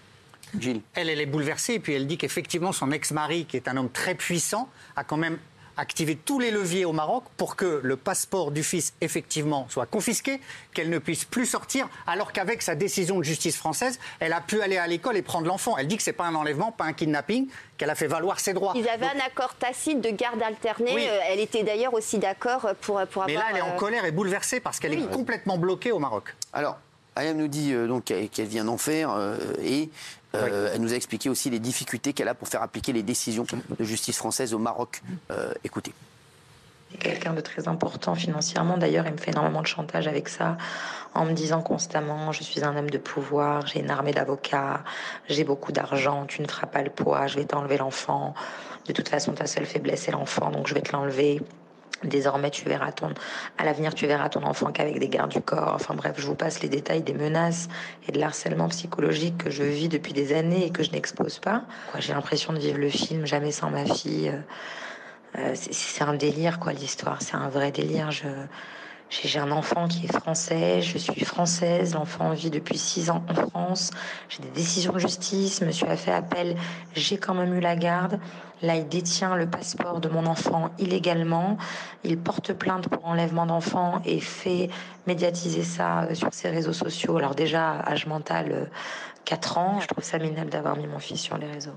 Gilles. 0.60 0.82
Elle, 0.94 1.10
elle 1.10 1.20
est 1.20 1.26
bouleversée 1.26 1.74
et 1.74 1.80
puis 1.80 1.94
elle 1.94 2.06
dit 2.06 2.18
qu'effectivement, 2.18 2.72
son 2.72 2.92
ex-mari, 2.92 3.46
qui 3.46 3.58
est 3.58 3.68
un 3.68 3.78
homme 3.78 3.90
très 3.90 4.16
puissant, 4.16 4.70
a 4.96 5.04
quand 5.04 5.18
même 5.18 5.38
activer 5.78 6.16
tous 6.16 6.40
les 6.40 6.52
leviers 6.52 6.86
au 6.86 6.94
Maroc 6.94 7.24
pour 7.38 7.56
que 7.56 7.82
le 7.84 7.96
passeport 7.98 8.52
du 8.52 8.64
fils, 8.64 8.94
effectivement, 9.02 9.68
soit 9.70 9.86
confisqué, 9.86 10.40
qu'elle 10.74 10.90
ne 10.90 11.00
puisse 11.00 11.26
plus 11.26 11.46
sortir, 11.46 11.88
alors 12.08 12.32
qu'avec 12.32 12.62
sa 12.62 12.76
décision 12.76 13.18
de 13.18 13.24
justice 13.24 13.58
française, 13.58 14.00
elle 14.20 14.34
a 14.34 14.42
pu 14.42 14.62
aller 14.62 14.78
à 14.78 14.88
l'école 14.88 15.18
et 15.18 15.22
prendre 15.22 15.48
l'enfant. 15.48 15.78
Elle 15.78 15.88
dit 15.88 15.98
que 15.98 16.04
ce 16.04 16.10
n'est 16.10 16.16
pas 16.16 16.26
un 16.26 16.36
enlèvement, 16.36 16.72
pas 16.72 16.86
un 16.86 16.94
kidnapping, 16.94 17.48
qu'elle 17.78 17.90
a 17.90 17.96
fait 17.96 18.08
valoir 18.08 18.40
ses 18.40 18.54
droits. 18.54 18.74
Ils 18.76 18.88
avaient 18.88 19.06
un 19.06 19.26
accord 19.26 19.56
tacite 19.56 20.02
de 20.02 20.10
garde 20.10 20.42
alternée. 20.42 21.10
Euh, 21.10 21.20
elle 21.28 21.40
était 21.40 21.64
d'ailleurs 21.64 21.94
aussi 21.94 22.18
d'accord 22.18 22.62
pour, 22.82 23.02
pour 23.08 23.24
avoir... 23.24 23.28
Mais 23.28 23.36
là, 23.36 23.46
elle 23.52 23.58
est 23.58 23.62
en 23.62 23.76
euh, 23.76 23.78
colère 23.78 24.06
et 24.06 24.12
bouleversée 24.12 24.60
parce 24.60 24.80
qu'elle 24.80 24.94
est 24.94 25.12
complètement 25.12 25.58
bloquée 25.58 25.92
au 25.92 26.00
Maroc. 26.00 26.36
Alors, 26.54 26.78
Ayam 27.16 27.38
nous 27.38 27.48
dit 27.48 27.74
euh, 27.74 27.88
donc 27.88 28.06
qu'elle 28.06 28.48
vient 28.48 28.66
d'en 28.66 28.78
faire 28.78 29.16
et 29.62 29.90
euh, 30.36 30.72
elle 30.74 30.82
nous 30.82 30.94
a 30.94 30.96
expliqué 30.96 31.30
aussi 31.30 31.50
les 31.50 31.60
difficultés 31.60 32.14
qu'elle 32.14 32.28
a 32.28 32.34
pour 32.34 32.48
faire 32.48 32.62
appliquer 32.62 32.94
les 32.94 33.04
décisions 33.04 33.46
de 33.78 33.84
justice 33.84 34.18
française 34.18 34.54
au 34.54 34.60
Maroc. 34.60 35.02
Euh, 35.32 35.54
écoutez. 35.64 35.94
Quelqu'un 37.00 37.34
de 37.34 37.42
très 37.42 37.68
important 37.68 38.14
financièrement. 38.14 38.78
D'ailleurs, 38.78 39.06
il 39.08 39.14
me 39.14 39.18
fait 39.18 39.32
énormément 39.32 39.62
de 39.62 39.68
chantage 39.68 40.08
avec 40.08 40.30
ça, 40.30 40.58
en 41.16 41.26
me 41.26 41.34
disant 41.34 41.62
constamment 41.62 42.32
Je 42.32 42.44
suis 42.44 42.64
un 42.64 42.76
homme 42.78 42.90
de 42.90 43.00
pouvoir, 43.00 43.66
j'ai 43.66 43.80
une 43.80 43.90
armée 43.90 44.12
d'avocats, 44.12 44.84
j'ai 45.28 45.44
beaucoup 45.44 45.72
d'argent, 45.72 46.26
tu 46.26 46.42
ne 46.42 46.48
feras 46.48 46.68
pas 46.68 46.84
le 46.84 46.92
poids, 46.92 47.26
je 47.28 47.40
vais 47.40 47.46
t'enlever 47.46 47.78
l'enfant. 47.78 48.36
De 48.86 48.94
toute 48.94 49.10
façon, 49.10 49.34
ta 49.34 49.48
seule 49.48 49.66
faiblesse, 49.66 50.04
c'est 50.04 50.12
l'enfant, 50.12 50.52
donc 50.52 50.68
je 50.68 50.76
vais 50.76 50.82
te 50.82 50.92
l'enlever. 50.92 51.42
Désormais, 52.04 52.52
tu 52.52 52.66
verras 52.66 52.92
ton, 52.92 53.14
à 53.58 53.64
l'avenir, 53.64 53.94
tu 53.94 54.08
verras 54.08 54.28
ton 54.30 54.44
enfant 54.44 54.72
qu'avec 54.72 55.00
des 55.00 55.08
gardes 55.08 55.32
du 55.32 55.42
corps. 55.42 55.74
Enfin 55.76 55.94
bref, 55.94 56.16
je 56.18 56.26
vous 56.26 56.36
passe 56.36 56.62
les 56.62 56.70
détails 56.70 57.02
des 57.02 57.14
menaces 57.14 57.70
et 58.08 58.12
de 58.12 58.20
l'harcèlement 58.20 58.68
psychologique 58.70 59.38
que 59.38 59.50
je 59.50 59.64
vis 59.64 59.88
depuis 59.88 60.12
des 60.12 60.34
années 60.34 60.66
et 60.66 60.70
que 60.70 60.84
je 60.84 60.92
n'expose 60.92 61.40
pas. 61.40 61.64
J'ai 62.00 62.14
l'impression 62.14 62.52
de 62.52 62.60
vivre 62.60 62.78
le 62.78 62.90
film 62.90 63.26
jamais 63.26 63.52
sans 63.52 63.70
ma 63.70 63.86
fille. 63.86 64.30
Euh, 64.30 64.40
euh, 65.40 65.54
c'est 65.56 66.04
un 66.04 66.14
délire, 66.14 66.60
quoi, 66.60 66.74
l'histoire. 66.74 67.22
C'est 67.22 67.36
un 67.36 67.50
vrai 67.50 67.72
délire. 67.72 68.12
Je, 68.12 68.28
j'ai 69.10 69.40
un 69.40 69.52
enfant 69.52 69.88
qui 69.88 70.06
est 70.06 70.12
français, 70.12 70.82
je 70.82 70.98
suis 70.98 71.24
française, 71.24 71.94
l'enfant 71.94 72.32
vit 72.32 72.50
depuis 72.50 72.78
six 72.78 73.10
ans 73.10 73.24
en 73.30 73.36
France, 73.36 73.92
j'ai 74.30 74.42
des 74.42 74.50
décisions 74.50 74.94
de 74.94 75.00
justice, 75.00 75.62
monsieur 75.62 75.88
a 75.88 75.98
fait 75.98 76.12
appel, 76.12 76.56
j'ai 76.96 77.18
quand 77.18 77.34
même 77.34 77.54
eu 77.54 77.60
la 77.60 77.76
garde. 77.76 78.20
Là, 78.64 78.78
il 78.78 78.88
détient 78.88 79.36
le 79.36 79.46
passeport 79.46 80.00
de 80.00 80.08
mon 80.08 80.26
enfant 80.26 80.72
illégalement. 80.80 81.58
Il 82.06 82.18
porte 82.18 82.54
plainte 82.54 82.88
pour 82.88 83.06
enlèvement 83.06 83.46
d'enfant 83.46 84.02
et 84.06 84.22
fait 84.22 84.70
médiatiser 85.06 85.64
ça 85.64 86.04
euh, 86.04 86.16
sur 86.16 86.34
ses 86.34 86.50
réseaux 86.50 86.72
sociaux. 86.72 87.18
Alors 87.18 87.36
déjà, 87.36 87.82
âge 87.86 88.08
mental, 88.08 88.72
4 89.26 89.58
euh, 89.58 89.62
ans, 89.62 89.80
je 89.82 89.88
trouve 89.88 90.04
ça 90.04 90.18
minable 90.18 90.50
d'avoir 90.50 90.78
mis 90.78 90.88
mon 90.88 91.00
fils 91.00 91.20
sur 91.20 91.38
les 91.38 91.52
réseaux. 91.52 91.76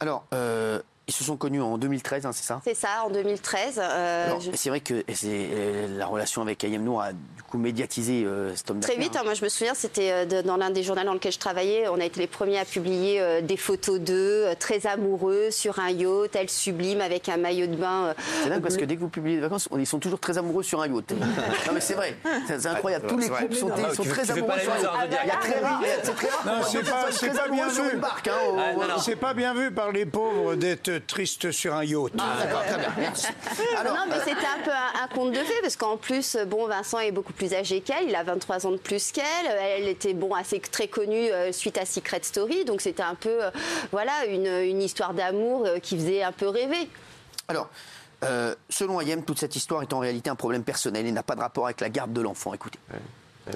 Alors, 0.00 0.24
euh, 0.34 0.80
ils 1.08 1.14
se 1.14 1.24
sont 1.24 1.36
connus 1.38 1.62
en 1.62 1.78
2013, 1.78 2.26
hein, 2.26 2.32
c'est 2.32 2.44
ça? 2.44 2.60
C'est 2.62 2.74
ça, 2.76 2.88
en 3.06 3.10
2013. 3.10 3.80
euh, 3.82 4.28
je- 4.40 4.50
C'est 4.54 4.68
vrai 4.68 4.80
que 4.80 5.02
c'est, 5.14 5.26
euh, 5.26 5.98
la 5.98 6.06
relation 6.06 6.42
avec 6.42 6.62
Ayem 6.62 6.84
Nour 6.84 7.00
a 7.02 7.12
du 7.12 7.42
coup 7.50 7.56
médiatisé 7.56 8.24
euh, 8.26 8.54
cet 8.54 8.70
homme 8.70 8.80
Très 8.80 8.96
vite, 8.96 9.16
hein. 9.16 9.20
hein, 9.20 9.24
moi 9.24 9.32
je 9.34 9.42
me 9.42 9.48
souviens, 9.48 9.72
c'était 9.74 10.10
euh, 10.12 10.42
dans 10.42 10.58
l'un 10.58 10.68
des 10.70 10.82
journaux 10.82 11.02
dans 11.04 11.14
lequel 11.14 11.32
je 11.32 11.38
travaillais, 11.38 11.88
on 11.88 11.98
a 11.98 12.04
été 12.04 12.20
les 12.20 12.26
premiers 12.26 12.58
à 12.58 12.66
publier 12.66 13.20
euh, 13.22 13.40
des 13.40 13.56
photos 13.56 13.98
d'eux, 13.98 14.44
très 14.60 14.86
amoureux, 14.86 15.50
sur 15.50 15.78
un 15.78 15.88
yacht, 15.88 16.36
elle 16.36 16.50
sublime, 16.50 17.00
avec 17.00 17.30
un 17.30 17.38
maillot 17.38 17.66
de 17.68 17.76
bain. 17.76 18.08
euh, 18.08 18.14
C'est 18.42 18.50
dingue 18.50 18.60
parce 18.62 18.76
que 18.76 18.84
dès 18.84 18.94
que 18.96 19.00
vous 19.00 19.08
publiez 19.08 19.36
des 19.36 19.42
vacances, 19.42 19.68
ils 19.78 19.86
sont 19.86 19.98
toujours 20.00 20.20
très 20.20 20.36
amoureux 20.36 20.62
sur 20.62 20.82
un 20.82 20.88
yacht. 20.88 21.10
non 21.12 21.72
mais 21.72 21.80
c'est 21.80 21.94
vrai, 21.94 22.16
c'est 22.46 22.66
incroyable. 22.66 23.06
Tous 23.06 23.16
les 23.18 23.30
couples 23.30 23.54
sont, 23.54 23.68
très 24.04 24.30
amoureux 24.30 24.58
sur 24.60 24.72
un 24.94 25.06
yacht. 25.06 25.20
Il 25.24 25.28
y 25.28 25.30
a 25.30 25.36
très 25.36 25.60
rare, 25.60 25.80
c'est 26.02 26.14
très 26.14 26.28
rare. 26.28 26.42
Non, 26.44 26.52
c'est 26.70 26.82
pas- 26.82 27.42
pas 27.44 27.48
bien 27.48 27.68
vu. 27.68 28.00
Ah. 28.02 28.96
C'est 29.00 29.16
pas 29.16 29.32
bien 29.32 29.54
vu 29.54 29.70
par 29.70 29.90
les 29.92 30.04
pauvres 30.04 30.54
d'être 30.54 30.97
tristes 31.06 31.50
sur 31.50 31.74
un 31.74 31.84
yacht. 31.84 32.12
Ah, 32.18 32.36
d'accord, 32.42 32.62
très 32.64 32.78
bien. 32.78 32.92
merci. 32.98 33.26
Alors, 33.78 33.94
non, 33.94 34.04
mais 34.08 34.18
c'était 34.20 34.46
un 34.46 34.62
peu 34.64 34.70
un, 34.70 35.04
un 35.04 35.08
conte 35.08 35.32
de 35.32 35.38
fées, 35.38 35.60
parce 35.62 35.76
qu'en 35.76 35.96
plus, 35.96 36.36
bon, 36.46 36.66
Vincent 36.66 36.98
est 37.00 37.12
beaucoup 37.12 37.32
plus 37.32 37.54
âgé 37.54 37.80
qu'elle, 37.80 38.08
il 38.08 38.14
a 38.14 38.22
23 38.22 38.66
ans 38.66 38.72
de 38.72 38.76
plus 38.76 39.12
qu'elle, 39.12 39.24
elle 39.60 39.88
était 39.88 40.14
bon, 40.14 40.34
assez 40.34 40.60
très 40.60 40.88
connue 40.88 41.30
euh, 41.30 41.52
suite 41.52 41.78
à 41.78 41.84
Secret 41.84 42.20
Story, 42.22 42.64
donc 42.64 42.80
c'était 42.80 43.02
un 43.02 43.14
peu, 43.14 43.44
euh, 43.44 43.50
voilà, 43.92 44.12
une, 44.26 44.46
une 44.46 44.82
histoire 44.82 45.14
d'amour 45.14 45.64
euh, 45.66 45.78
qui 45.78 45.96
faisait 45.96 46.22
un 46.22 46.32
peu 46.32 46.48
rêver. 46.48 46.88
alors 47.48 47.68
euh, 48.24 48.54
selon 48.68 49.00
Ayem, 49.00 49.24
toute 49.24 49.38
cette 49.38 49.54
histoire 49.54 49.82
est 49.82 49.92
en 49.92 50.00
réalité 50.00 50.28
un 50.28 50.34
problème 50.34 50.64
personnel 50.64 51.06
et 51.06 51.12
n'a 51.12 51.22
pas 51.22 51.36
de 51.36 51.40
rapport 51.40 51.66
avec 51.66 51.80
la 51.80 51.88
garde 51.88 52.12
de 52.12 52.20
l'enfant. 52.20 52.52
Écoutez. 52.52 52.78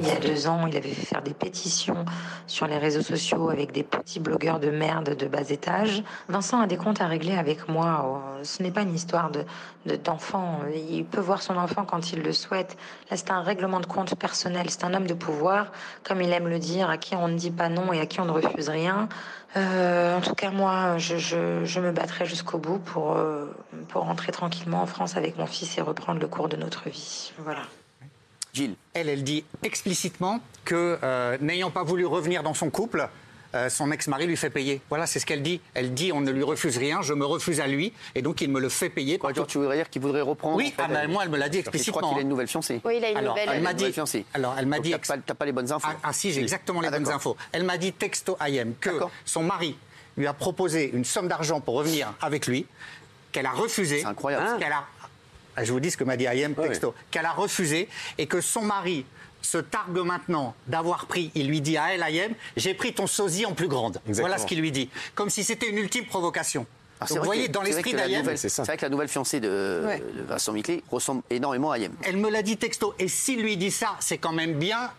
Il 0.01 0.07
y 0.07 0.11
a 0.11 0.17
deux 0.21 0.47
ans, 0.49 0.67
il 0.67 0.77
avait 0.77 0.89
fait 0.91 1.07
faire 1.07 1.23
des 1.23 1.35
pétitions 1.35 2.05
sur 2.47 2.67
les 2.67 2.79
réseaux 2.79 3.03
sociaux 3.03 3.51
avec 3.51 3.73
des 3.73 3.83
petits 3.83 4.21
blogueurs 4.21 4.59
de 4.61 4.71
merde 4.71 5.17
de 5.17 5.27
bas 5.27 5.49
étage. 5.51 6.03
Vincent 6.29 6.61
a 6.61 6.67
des 6.67 6.77
comptes 6.77 7.01
à 7.01 7.07
régler 7.07 7.37
avec 7.37 7.69
moi. 7.69 8.05
Euh, 8.39 8.45
Ce 8.45 8.63
n'est 8.63 8.71
pas 8.73 8.83
une 8.83 8.95
histoire 8.95 9.31
de 9.31 9.45
de- 9.87 9.97
d'enfant. 9.97 10.61
il 10.75 11.05
peut 11.05 11.21
voir 11.21 11.43
son 11.43 11.57
enfant 11.57 11.85
quand 11.85 12.13
il 12.13 12.23
le 12.23 12.33
souhaite. 12.33 12.77
Là, 13.11 13.17
c'est 13.17 13.31
un 13.33 13.43
règlement 13.43 13.81
de 13.81 13.87
compte 13.87 14.15
personnel. 14.15 14.71
C'est 14.71 14.85
un 14.85 14.95
homme 14.95 15.07
de 15.09 15.15
pouvoir, 15.15 15.73
comme 16.05 16.21
il 16.23 16.33
aime 16.33 16.47
le 16.49 16.59
dire, 16.61 16.89
à 16.89 16.99
qui 16.99 17.17
on 17.17 17.27
ne 17.29 17.37
dit 17.37 17.51
pas 17.51 17.69
non 17.69 17.93
et 17.93 18.01
à 18.01 18.07
qui 18.07 18.21
on 18.21 18.25
ne 18.25 18.31
refuse 18.31 18.69
rien. 18.69 19.09
Euh, 19.57 20.17
en 20.17 20.21
tout 20.21 20.35
cas, 20.35 20.51
moi, 20.51 20.99
je, 20.99 21.19
je, 21.19 21.65
je 21.65 21.81
me 21.81 21.91
battrai 21.93 22.25
jusqu'au 22.27 22.59
bout 22.59 22.79
pour, 22.79 23.17
euh, 23.17 23.47
pour 23.89 24.03
rentrer 24.03 24.31
tranquillement 24.33 24.83
en 24.83 24.87
France 24.87 25.17
avec 25.17 25.37
mon 25.37 25.47
fils 25.47 25.77
et 25.79 25.81
reprendre 25.83 26.21
le 26.21 26.29
cours 26.29 26.49
de 26.49 26.57
notre 26.57 26.89
vie. 26.89 27.33
Voilà. 27.39 27.63
Gilles. 28.53 28.75
Elle, 28.93 29.09
elle 29.09 29.25
dit 29.25 29.45
explicitement 29.63 30.41
que, 30.67 30.99
euh, 31.03 31.39
n'ayant 31.41 31.71
pas 31.71 31.83
voulu 31.85 32.05
revenir 32.05 32.43
dans 32.43 32.53
son 32.53 32.69
couple, 32.69 33.09
euh, 33.55 33.71
son 33.71 33.91
ex-mari 33.91 34.27
lui 34.27 34.37
fait 34.37 34.51
payer. 34.51 34.83
Voilà, 34.91 35.07
c'est 35.07 35.19
ce 35.21 35.25
qu'elle 35.27 35.43
dit. 35.43 35.63
Elle 35.73 35.95
dit 35.95 36.13
on 36.13 36.21
ne 36.21 36.31
lui 36.31 36.43
refuse 36.43 36.77
rien, 36.77 37.01
je 37.01 37.15
me 37.15 37.25
refuse 37.25 37.61
à 37.61 37.67
lui, 37.67 37.95
et 38.15 38.21
donc 38.21 38.43
il 38.43 38.51
me 38.51 38.61
le 38.61 38.69
fait 38.69 38.91
payer. 38.91 39.17
Quoi, 39.19 39.33
tu 39.33 39.57
voudrais 39.59 39.77
dire 39.77 39.89
qu'il 39.89 40.03
voudrait 40.03 40.21
reprendre 40.21 40.57
Oui, 40.57 40.75
en 40.79 40.83
fait, 40.87 40.93
ah, 40.95 41.01
elle- 41.03 41.09
moi, 41.09 41.23
elle 41.25 41.31
me 41.31 41.39
l'a 41.39 41.49
dit 41.49 41.59
Et 41.59 41.61
Je 41.61 41.65
crois 41.65 41.75
explicitement. 41.79 42.09
qu'il 42.11 42.19
a 42.19 42.21
une 42.21 42.27
hein. 42.27 42.31
nouvelle 42.31 42.47
fiancée. 42.49 42.81
Oui, 42.85 42.97
il 42.99 43.05
a 43.07 43.11
une 43.11 43.17
Alors, 43.17 43.35
nouvelle. 43.35 43.49
elle 43.55 43.65
Une 43.65 43.73
dit. 43.73 43.93
fiancée. 43.93 44.27
Alors, 44.35 44.55
elle 44.59 44.67
m'a 44.67 44.81
dit. 44.81 44.91
T'as 44.91 44.99
pas, 45.17 45.23
t'as 45.27 45.35
pas 45.35 45.47
les 45.47 45.53
bonnes 45.53 45.73
infos. 45.73 45.89
Ah, 45.91 45.97
ah, 46.03 46.13
si, 46.13 46.31
j'ai 46.33 46.43
exactement 46.43 46.83
les 46.83 46.89
Ah, 46.89 46.91
bonnes 46.91 47.09
infos. 47.09 47.37
Elle 47.53 47.65
m'a 47.65 47.79
dit 47.79 47.93
texto 47.95 48.37
IM 48.39 48.75
que 48.79 48.91
son 49.25 49.45
mari 49.45 49.77
lui 50.19 50.27
a 50.27 50.35
proposé 50.35 50.91
une 50.93 51.07
somme 51.07 51.27
d'argent 51.29 51.61
pour 51.63 51.75
revenir 51.77 52.13
avec 52.21 52.47
lui, 52.47 52.67
qu'elle 53.33 53.47
a 53.47 53.53
refusé. 53.53 54.01
C'est 54.01 54.07
incroyable, 54.07 54.47
ça. 54.47 54.57
Qu'elle 54.59 54.73
a, 54.73 54.85
je 55.63 55.73
vous 55.73 55.81
dis 55.81 55.91
ce 55.91 55.97
que 55.97 56.05
m'a 56.05 56.17
dit 56.17 56.25
IM 56.27 56.55
texto, 56.55 56.95
qu'elle 57.11 57.27
a 57.27 57.33
refusé 57.33 57.89
et 58.19 58.27
que 58.27 58.41
son 58.41 58.63
mari 58.63 59.05
se 59.43 59.59
targue 59.59 59.99
maintenant 59.99 60.55
d'avoir 60.69 61.07
pris, 61.07 61.31
il 61.35 61.49
lui 61.49 61.61
dit 61.61 61.77
à 61.77 61.95
elle, 61.95 62.05
IM, 62.15 62.33
j'ai 62.57 62.75
pris 62.75 62.93
ton 62.95 63.07
sosie 63.09 63.45
en 63.45 63.53
plus 63.55 63.67
grande. 63.69 63.97
Exactement. 64.07 64.29
Voilà 64.29 64.39
ce 64.39 64.47
qu'il 64.47 64.61
lui 64.61 64.71
dit. 64.71 64.89
Comme 65.15 65.31
si 65.31 65.43
c'était 65.45 65.69
une 65.69 65.79
ultime 65.79 66.07
provocation. 66.07 66.65
Alors, 67.01 67.19
vous 67.19 67.25
voyez, 67.25 67.49
que- 67.49 67.53
dans 67.53 67.63
l'esprit 67.63 67.93
nouvelle- 67.95 68.39
c'est 68.39 68.63
vrai 68.65 68.77
que 68.77 68.83
la 68.83 68.89
nouvelle 68.89 69.09
fiancée 69.09 69.41
de, 69.41 69.83
Ouais. 69.85 69.99
de 70.17 70.23
Vincent 70.23 70.53
Miclet 70.53 70.85
ressemble 70.89 71.23
énormément 71.31 71.73
à 71.73 71.79
Ayem. 71.79 71.93
elle 72.05 72.17
me 72.19 72.31
l'a 72.31 72.43
dit 72.43 72.57
texto. 72.57 72.95
Et 73.01 73.09
s'il 73.09 73.43
lui 73.43 73.57
dit 73.57 73.73
ça, 73.73 73.97
c'est 73.99 74.19
quand 74.19 74.33
même 74.33 74.55
bien 74.55 74.93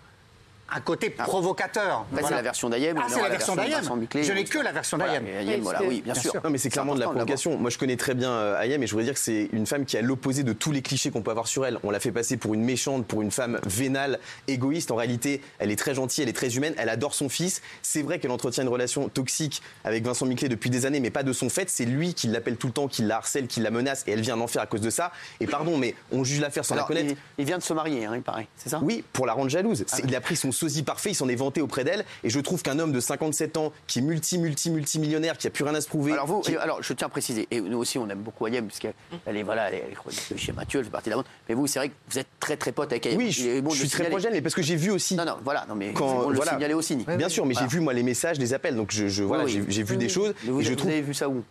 un 0.69 0.79
côté 0.81 1.09
provocateur. 1.09 1.99
Après, 1.99 2.15
c'est 2.15 2.21
Voilà. 2.21 2.35
la 2.37 2.41
version 2.41 2.69
d'Ayem. 2.69 2.97
Ah, 2.99 3.05
c'est 3.09 3.21
la 3.21 3.29
version 3.29 3.55
d'Ayem. 3.55 3.81
Miclet. 3.97 4.23
Je 4.23 4.31
n'ai 4.33 4.43
que 4.43 4.57
la 4.59 4.71
version 4.71 4.97
d'Ayem. 4.97 5.25
et 5.27 5.31
Ayem, 5.31 5.47
Oui, 5.55 5.59
voilà, 5.61 5.79
parce 5.79 5.89
que- 5.89 5.93
oui, 5.95 6.01
bien, 6.01 6.13
Bien 6.13 6.21
sûr. 6.21 6.31
sûr. 6.31 6.41
Non, 6.43 6.49
mais 6.49 6.57
c'est 6.57 6.69
clairement 6.69 6.95
de 6.95 6.99
la 6.99 7.07
provocation. 7.07 7.57
Moi, 7.57 7.69
je 7.69 7.77
connais 7.77 7.95
très 7.97 8.13
bien 8.13 8.31
euh, 8.31 8.59
Ayem 8.61 8.81
et 8.81 8.87
je 8.87 8.91
voudrais 8.91 9.05
dire 9.05 9.13
que 9.13 9.19
c'est 9.19 9.49
une 9.51 9.65
femme 9.67 9.85
qui 9.85 9.97
à 9.97 10.01
l'opposé 10.01 10.43
de 10.43 10.53
tous 10.53 10.71
les 10.71 10.81
clichés 10.81 11.11
qu'on 11.11 11.21
peut 11.21 11.31
avoir 11.31 11.47
sur 11.47 11.65
elle. 11.65 11.77
On 11.83 11.91
l'a 11.91 11.99
fait 11.99 12.11
passer 12.11 12.37
pour 12.37 12.53
une 12.53 12.63
méchante, 12.63 13.05
pour 13.05 13.21
une 13.21 13.31
femme 13.31 13.59
vénale, 13.65 14.19
égoïste. 14.47 14.91
En 14.91 14.95
réalité, 14.95 15.41
elle 15.59 15.69
est 15.71 15.75
très 15.75 15.93
gentille, 15.93 16.23
elle 16.23 16.29
est 16.29 16.33
très 16.33 16.55
humaine, 16.55 16.73
elle 16.77 16.89
adore 16.89 17.13
son 17.13 17.29
fils. 17.29 17.61
C'est 17.81 18.01
vrai 18.01 18.19
qu'elle 18.19 18.31
entretient 18.31 18.63
une 18.63 18.69
relation 18.69 19.09
toxique 19.09 19.61
avec 19.83 20.03
Vincent 20.05 20.25
Miclet 20.25 20.49
depuis 20.49 20.69
des 20.69 20.85
années, 20.85 20.99
mais 20.99 21.09
pas 21.11 21.23
de 21.23 21.33
son 21.33 21.49
fait. 21.49 21.69
C'est 21.69 21.85
lui 21.85 22.13
qui 22.13 22.27
l'appelle 22.27 22.57
tout 22.57 22.67
le 22.67 22.73
temps, 22.73 22.87
qui 22.87 23.03
la 23.03 23.17
harcèle, 23.17 23.47
qui 23.47 23.59
la 23.59 23.69
menace 23.71 24.03
et 24.07 24.11
elle 24.11 24.21
vient 24.21 24.35
en 24.37 24.41
enfer 24.41 24.61
à 24.61 24.65
cause 24.65 24.81
de 24.81 24.89
ça. 24.89 25.11
Et 25.39 25.47
pardon, 25.47 25.77
mais 25.77 25.93
on 26.11 26.23
juge 26.23 26.39
l'affaire 26.39 26.65
sans 26.65 26.75
Alors, 26.75 26.89
la 26.89 26.95
connaître. 26.95 27.19
il, 27.37 27.43
il 27.43 27.45
vient 27.45 27.57
de 27.57 27.63
se 27.63 27.73
marier, 27.73 28.05
hein, 28.05 28.13
il 28.15 28.21
paraît, 28.21 28.47
c'est 28.55 28.69
ça? 28.69 28.79
Oui, 28.81 29.03
pour 29.13 29.25
la 29.25 29.33
rendre 29.33 29.49
jalouse. 29.49 29.83
C'est- 29.87 30.03
Il 30.05 30.15
a 30.15 30.21
pris 30.21 30.35
son 30.35 30.51
sosie 30.53 30.83
parfait, 30.83 31.09
il 31.11 31.15
s'en 31.15 31.27
est 31.27 31.35
vanté 31.35 31.59
auprès 31.61 31.83
d'elle. 31.83 32.05
Et 32.23 32.29
je 32.29 32.39
trouve 32.39 32.61
qu'un 32.63 32.79
homme 32.79 32.93
de 32.93 33.01
57 33.01 33.57
ans, 33.57 33.73
qui 33.87 33.99
est 33.99 34.01
multi, 34.01 34.37
multi, 34.37 34.69
multimillionnaire, 34.69 35.37
qui 35.37 35.47
a 35.47 35.49
plus 35.49 35.65
rien 35.65 35.75
à 35.75 35.81
se 35.81 35.87
prouver. 35.89 36.13
Alors 36.13 36.27
vous, 36.27 36.39
qui- 36.39 36.55
alors 36.55 36.81
je 36.81 36.93
tiens 36.93 37.07
à 37.07 37.09
préciser, 37.09 37.47
et 37.51 37.59
nous 37.59 37.77
aussi 37.77 37.97
on 37.97 38.07
aime 38.09 38.19
beaucoup 38.19 38.47
Ayem 38.47 38.67
parce 38.67 38.79
qu'elle 38.79 38.93
elle 39.25 39.35
est 39.35 39.43
voilà, 39.43 39.67
elle 39.69 39.75
est, 39.75 39.83
elle 39.87 39.93
est 40.33 40.37
chez 40.37 40.53
Mathieu, 40.53 40.79
elle 40.79 40.85
fait 40.85 40.91
partie 40.91 41.09
de 41.09 41.11
la 41.11 41.15
bande. 41.17 41.25
Mais 41.49 41.55
vous, 41.55 41.67
c'est 41.67 41.79
vrai 41.79 41.89
que 41.89 41.93
vous 42.09 42.19
êtes 42.19 42.27
très 42.39 42.55
très 42.55 42.71
pote 42.71 42.91
avec 42.91 43.05
Ayem. 43.05 43.17
Oui, 43.17 43.31
je, 43.31 43.59
bon 43.59 43.71
je 43.71 43.79
suis 43.79 43.87
très 43.89 43.97
signaler. 43.97 44.09
proche 44.11 44.23
d'elle, 44.23 44.33
mais 44.33 44.41
parce 44.41 44.55
que 44.55 44.61
j'ai 44.61 44.77
vu 44.77 44.91
aussi. 44.91 45.15
Non, 45.15 45.25
non, 45.25 45.37
voilà, 45.43 45.65
non 45.67 45.75
mais 45.75 45.91
Quand- 45.93 46.25
on 46.25 46.29
le 46.29 46.35
voilà. 46.37 46.51
signalait 46.53 46.73
aussi. 46.73 46.95
Bien 46.95 47.27
sûr, 47.29 47.45
mais 47.45 47.53
Voilà. 47.53 47.67
j'ai 47.67 47.75
vu 47.75 47.81
moi 47.81 47.93
les 47.93 48.03
messages, 48.03 48.37
les 48.39 48.53
appels, 48.53 48.75
donc 48.75 48.91
je, 48.91 49.07
je- 49.07 49.23
voilà, 49.23 49.43
Oui, 49.45 49.57
oui. 49.59 49.65
j'ai 49.69 49.83
vu 49.83 49.97
des 49.97 50.09
choses 50.09 50.33
Mais 50.43 50.51
vous, 50.51 50.61
et 50.61 50.63
je 50.63 50.69
vous 50.69 50.75
trouve 50.75 50.91
avez 50.91 51.01
vu 51.01 51.13
ça 51.13 51.27
où? 51.27 51.43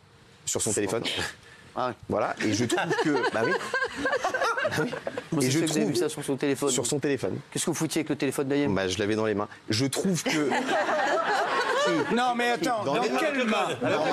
Sur 0.45 0.61
son 0.63 0.73
téléphone. 0.73 1.03
ah, 1.77 1.89
ouais. 1.89 1.95
Voilà, 2.09 2.35
et 2.45 2.53
je 2.53 2.65
trouve 2.65 2.93
que 3.05 3.11
bah 3.33 3.43
oui, 3.45 3.53
Et 5.41 5.51
je 5.51 5.51
se 5.51 5.59
fait 5.59 5.65
que 5.65 5.71
vous 5.71 5.77
avez 5.77 5.81
trouve- 5.81 5.85
vu 5.93 5.97
ça 5.97 6.09
sur 6.09 6.25
son 6.25 6.37
téléphone 6.37 6.71
sur 6.71 6.87
son 6.87 6.99
téléphone. 6.99 7.39
Qu'est-ce 7.51 7.65
que 7.67 7.71
vous 7.71 7.77
foutiez 7.77 8.01
avec 8.01 8.11
le 8.11 8.17
téléphone 8.17 8.49
d'Ayem 8.49 8.75
Bah 8.75 8.89
je 8.89 8.99
l'avais 8.99 9.17
dans 9.17 9.27
les 9.27 9.35
mains. 9.35 9.49
Je 9.71 9.87
trouve 9.87 10.23
que 10.23 10.49
Non, 12.15 12.35
mais 12.37 12.51
attends, 12.51 12.85
Dans 12.85 12.95
dans, 12.95 13.03
les- 13.03 13.09
quelle 13.11 13.45
main 13.45 13.67
maman, 13.83 14.05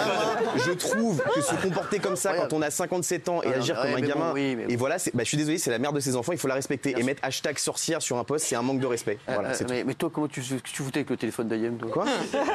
je 0.55 0.71
trouve 0.71 1.21
que 1.35 1.39
se 1.41 1.53
comporter 1.55 1.99
comme 1.99 2.15
ça 2.15 2.33
quand 2.33 2.51
on 2.51 2.61
a 2.63 2.71
57 2.71 3.29
ans 3.29 3.43
et 3.43 3.45
Non, 3.47 3.51
non, 3.53 3.59
agir 3.59 3.75
ouais, 3.75 3.81
comme 3.93 3.95
un 3.95 4.01
bon, 4.01 4.07
gamin, 4.07 4.31
oui, 4.33 4.55
mais 4.55 4.63
bon. 4.65 4.69
et 4.71 4.75
voilà, 4.75 4.97
bah, 5.13 5.23
je 5.23 5.27
suis 5.27 5.37
désolé, 5.37 5.59
c'est 5.59 5.69
la 5.69 5.77
mère 5.77 5.93
de 5.93 5.99
ses 5.99 6.15
enfants, 6.15 6.31
il 6.31 6.39
faut 6.39 6.47
la 6.47 6.55
respecter. 6.55 6.95
Et 6.97 7.03
mettre 7.03 7.23
hashtag 7.23 7.59
sorcière 7.59 8.01
sur 8.01 8.17
un 8.17 8.23
poste, 8.23 8.45
c'est 8.47 8.55
un 8.55 8.63
manque 8.63 8.79
de 8.79 8.87
respect. 8.87 9.19
Euh, 9.29 9.33
Voilà, 9.35 9.49
euh, 9.49 9.65
mais, 9.69 9.83
mais 9.83 9.93
toi, 9.93 10.09
comment 10.11 10.27
tu, 10.27 10.41
tu 10.41 10.81
foutais 10.83 10.99
avec 10.99 11.11
le 11.11 11.17
téléphone 11.17 11.47
d'Ayem 11.47 11.77
toi 11.77 11.89
Quoi? 11.91 12.05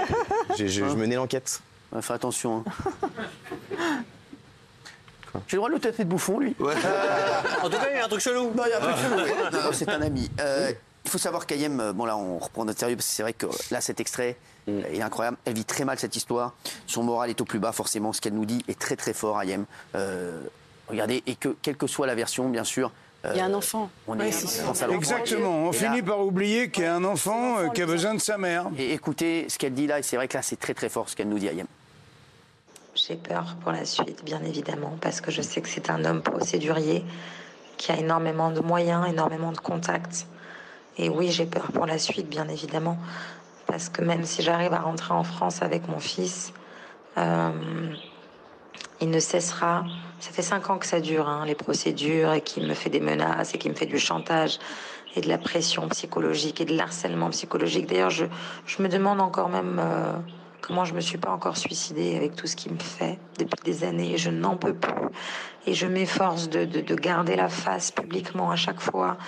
Je, 0.58 0.66
je 0.66 0.82
menais 0.84 1.14
l'enquête. 1.14 1.60
Fais 2.00 2.12
attention. 2.12 2.64
hein. 2.66 2.98
J'ai 5.48 5.56
le 5.56 5.58
droit 5.58 5.68
de 5.68 5.74
le 5.74 5.80
traiter 5.80 6.04
de 6.04 6.08
bouffon, 6.08 6.38
lui 6.38 6.54
En 6.60 7.68
tout 7.68 7.76
cas, 7.76 7.86
il 7.90 7.96
y 7.96 8.00
a 8.00 8.04
un 8.04 8.08
truc 8.08 8.20
chelou. 8.20 8.52
Non, 8.54 8.62
il 8.66 8.70
y 8.70 8.72
a 8.72 8.78
un 8.78 8.80
truc 8.80 8.96
chelou. 8.96 9.72
C'est 9.72 9.88
un 9.88 10.02
ami. 10.02 10.30
Euh, 10.40 10.72
il 11.04 11.10
faut 11.10 11.18
savoir 11.18 11.46
qu'Ayem, 11.46 11.80
euh, 11.80 11.92
bon 11.92 12.06
là 12.06 12.16
on 12.16 12.38
reprend 12.38 12.64
notre 12.64 12.78
sérieux 12.80 12.96
parce 12.96 13.06
que 13.08 13.12
c'est 13.12 13.22
vrai 13.22 13.34
que 13.34 13.44
euh, 13.44 13.50
là 13.70 13.82
cet 13.82 14.00
extrait 14.00 14.36
il 14.66 14.82
est 14.90 15.02
incroyable. 15.02 15.36
Elle 15.44 15.52
vit 15.54 15.66
très 15.66 15.84
mal 15.84 15.98
cette 15.98 16.16
histoire. 16.16 16.54
Son 16.86 17.02
moral 17.02 17.28
est 17.28 17.40
au 17.42 17.44
plus 17.44 17.58
bas 17.58 17.72
forcément. 17.72 18.14
Ce 18.14 18.22
qu'elle 18.22 18.32
nous 18.32 18.46
dit 18.46 18.64
est 18.68 18.78
très 18.78 18.96
très 18.96 19.12
fort 19.12 19.40
Ayem. 19.42 19.66
Euh, 19.96 20.40
regardez 20.88 21.22
et 21.26 21.34
que 21.36 21.54
quelle 21.60 21.76
que 21.76 21.86
soit 21.86 22.06
la 22.06 22.14
version 22.14 22.48
bien 22.48 22.64
sûr. 22.64 22.90
euh, 23.26 23.32
Il 23.34 23.38
y 23.38 23.40
a 23.42 23.44
un 23.44 23.52
enfant. 23.52 23.90
On 24.08 24.18
Oui, 24.18 24.28
est. 24.28 24.92
Exactement, 24.94 25.66
on 25.66 25.72
Et 25.72 25.76
finit 25.76 25.98
là- 26.00 26.06
par 26.06 26.20
oublier 26.24 26.70
qu'il 26.70 26.84
y 26.84 26.86
a 26.86 26.94
un 26.94 27.04
enfant 27.04 27.68
qui 27.74 27.82
a 27.82 27.86
besoin 27.86 28.14
de 28.14 28.20
sa 28.20 28.38
mère. 28.38 28.68
Et 28.78 28.94
écoutez 28.94 29.44
ce 29.50 29.58
qu'elle 29.58 29.74
dit 29.74 29.86
là 29.86 29.98
et 29.98 30.02
c'est 30.02 30.16
vrai 30.16 30.26
que 30.26 30.38
là 30.38 30.42
c'est 30.42 30.56
très 30.58 30.72
très 30.72 30.88
fort 30.88 31.10
ce 31.10 31.16
qu'elle 31.16 31.28
nous 31.28 31.38
dit 31.38 31.48
Ayem. 31.48 31.66
J'ai 32.94 33.16
peur 33.16 33.56
pour 33.60 33.72
la 33.72 33.84
suite, 33.84 34.24
bien 34.24 34.40
évidemment, 34.44 34.96
parce 35.00 35.20
que 35.20 35.32
je 35.32 35.42
sais 35.42 35.60
que 35.60 35.68
c'est 35.68 35.90
un 35.90 36.04
homme 36.04 36.22
procédurier 36.22 37.04
qui 37.76 37.90
a 37.90 37.96
énormément 37.96 38.52
de 38.52 38.60
moyens, 38.60 39.08
énormément 39.08 39.50
de 39.50 39.58
contacts. 39.58 40.28
Et 40.96 41.08
oui, 41.08 41.32
j'ai 41.32 41.46
peur 41.46 41.72
pour 41.72 41.86
la 41.86 41.98
suite, 41.98 42.28
bien 42.28 42.48
évidemment, 42.48 42.96
parce 43.66 43.88
que 43.88 44.00
même 44.00 44.24
si 44.24 44.42
j'arrive 44.42 44.72
à 44.72 44.78
rentrer 44.78 45.12
en 45.12 45.24
France 45.24 45.60
avec 45.60 45.88
mon 45.88 45.98
fils, 45.98 46.52
euh, 47.18 47.50
il 49.00 49.10
ne 49.10 49.18
cessera. 49.18 49.84
Ça 50.20 50.30
fait 50.30 50.42
cinq 50.42 50.70
ans 50.70 50.78
que 50.78 50.86
ça 50.86 51.00
dure, 51.00 51.28
hein, 51.28 51.44
les 51.46 51.56
procédures, 51.56 52.32
et 52.32 52.42
qu'il 52.42 52.64
me 52.64 52.74
fait 52.74 52.90
des 52.90 53.00
menaces, 53.00 53.56
et 53.56 53.58
qu'il 53.58 53.72
me 53.72 53.76
fait 53.76 53.86
du 53.86 53.98
chantage, 53.98 54.60
et 55.16 55.20
de 55.20 55.28
la 55.28 55.38
pression 55.38 55.88
psychologique, 55.88 56.60
et 56.60 56.64
de 56.64 56.76
l'harcèlement 56.76 57.30
psychologique. 57.30 57.86
D'ailleurs, 57.86 58.10
je, 58.10 58.26
me 58.78 58.88
demande 58.88 59.20
encore 59.20 59.48
même 59.48 59.80
euh, 59.82 60.12
comment 60.66 60.86
je 60.86 60.94
me 60.94 61.00
suis 61.00 61.18
pas 61.18 61.30
encore 61.30 61.58
suicidée 61.58 62.16
avec 62.16 62.36
tout 62.36 62.46
ce 62.46 62.56
qu'il 62.56 62.72
me 62.72 62.78
fait 62.78 63.18
depuis 63.38 63.62
des 63.64 63.84
années. 63.84 64.16
Je 64.16 64.30
n'en 64.30 64.56
peux 64.56 64.72
plus. 64.72 65.08
Et 65.66 65.74
je 65.74 65.86
m'efforce 65.86 66.48
de, 66.48 66.64
de, 66.64 66.80
de 66.80 66.94
garder 66.94 67.36
la 67.36 67.50
face 67.50 67.90
publiquement 67.90 68.50
à 68.50 68.56
chaque 68.56 68.80
fois 68.80 69.18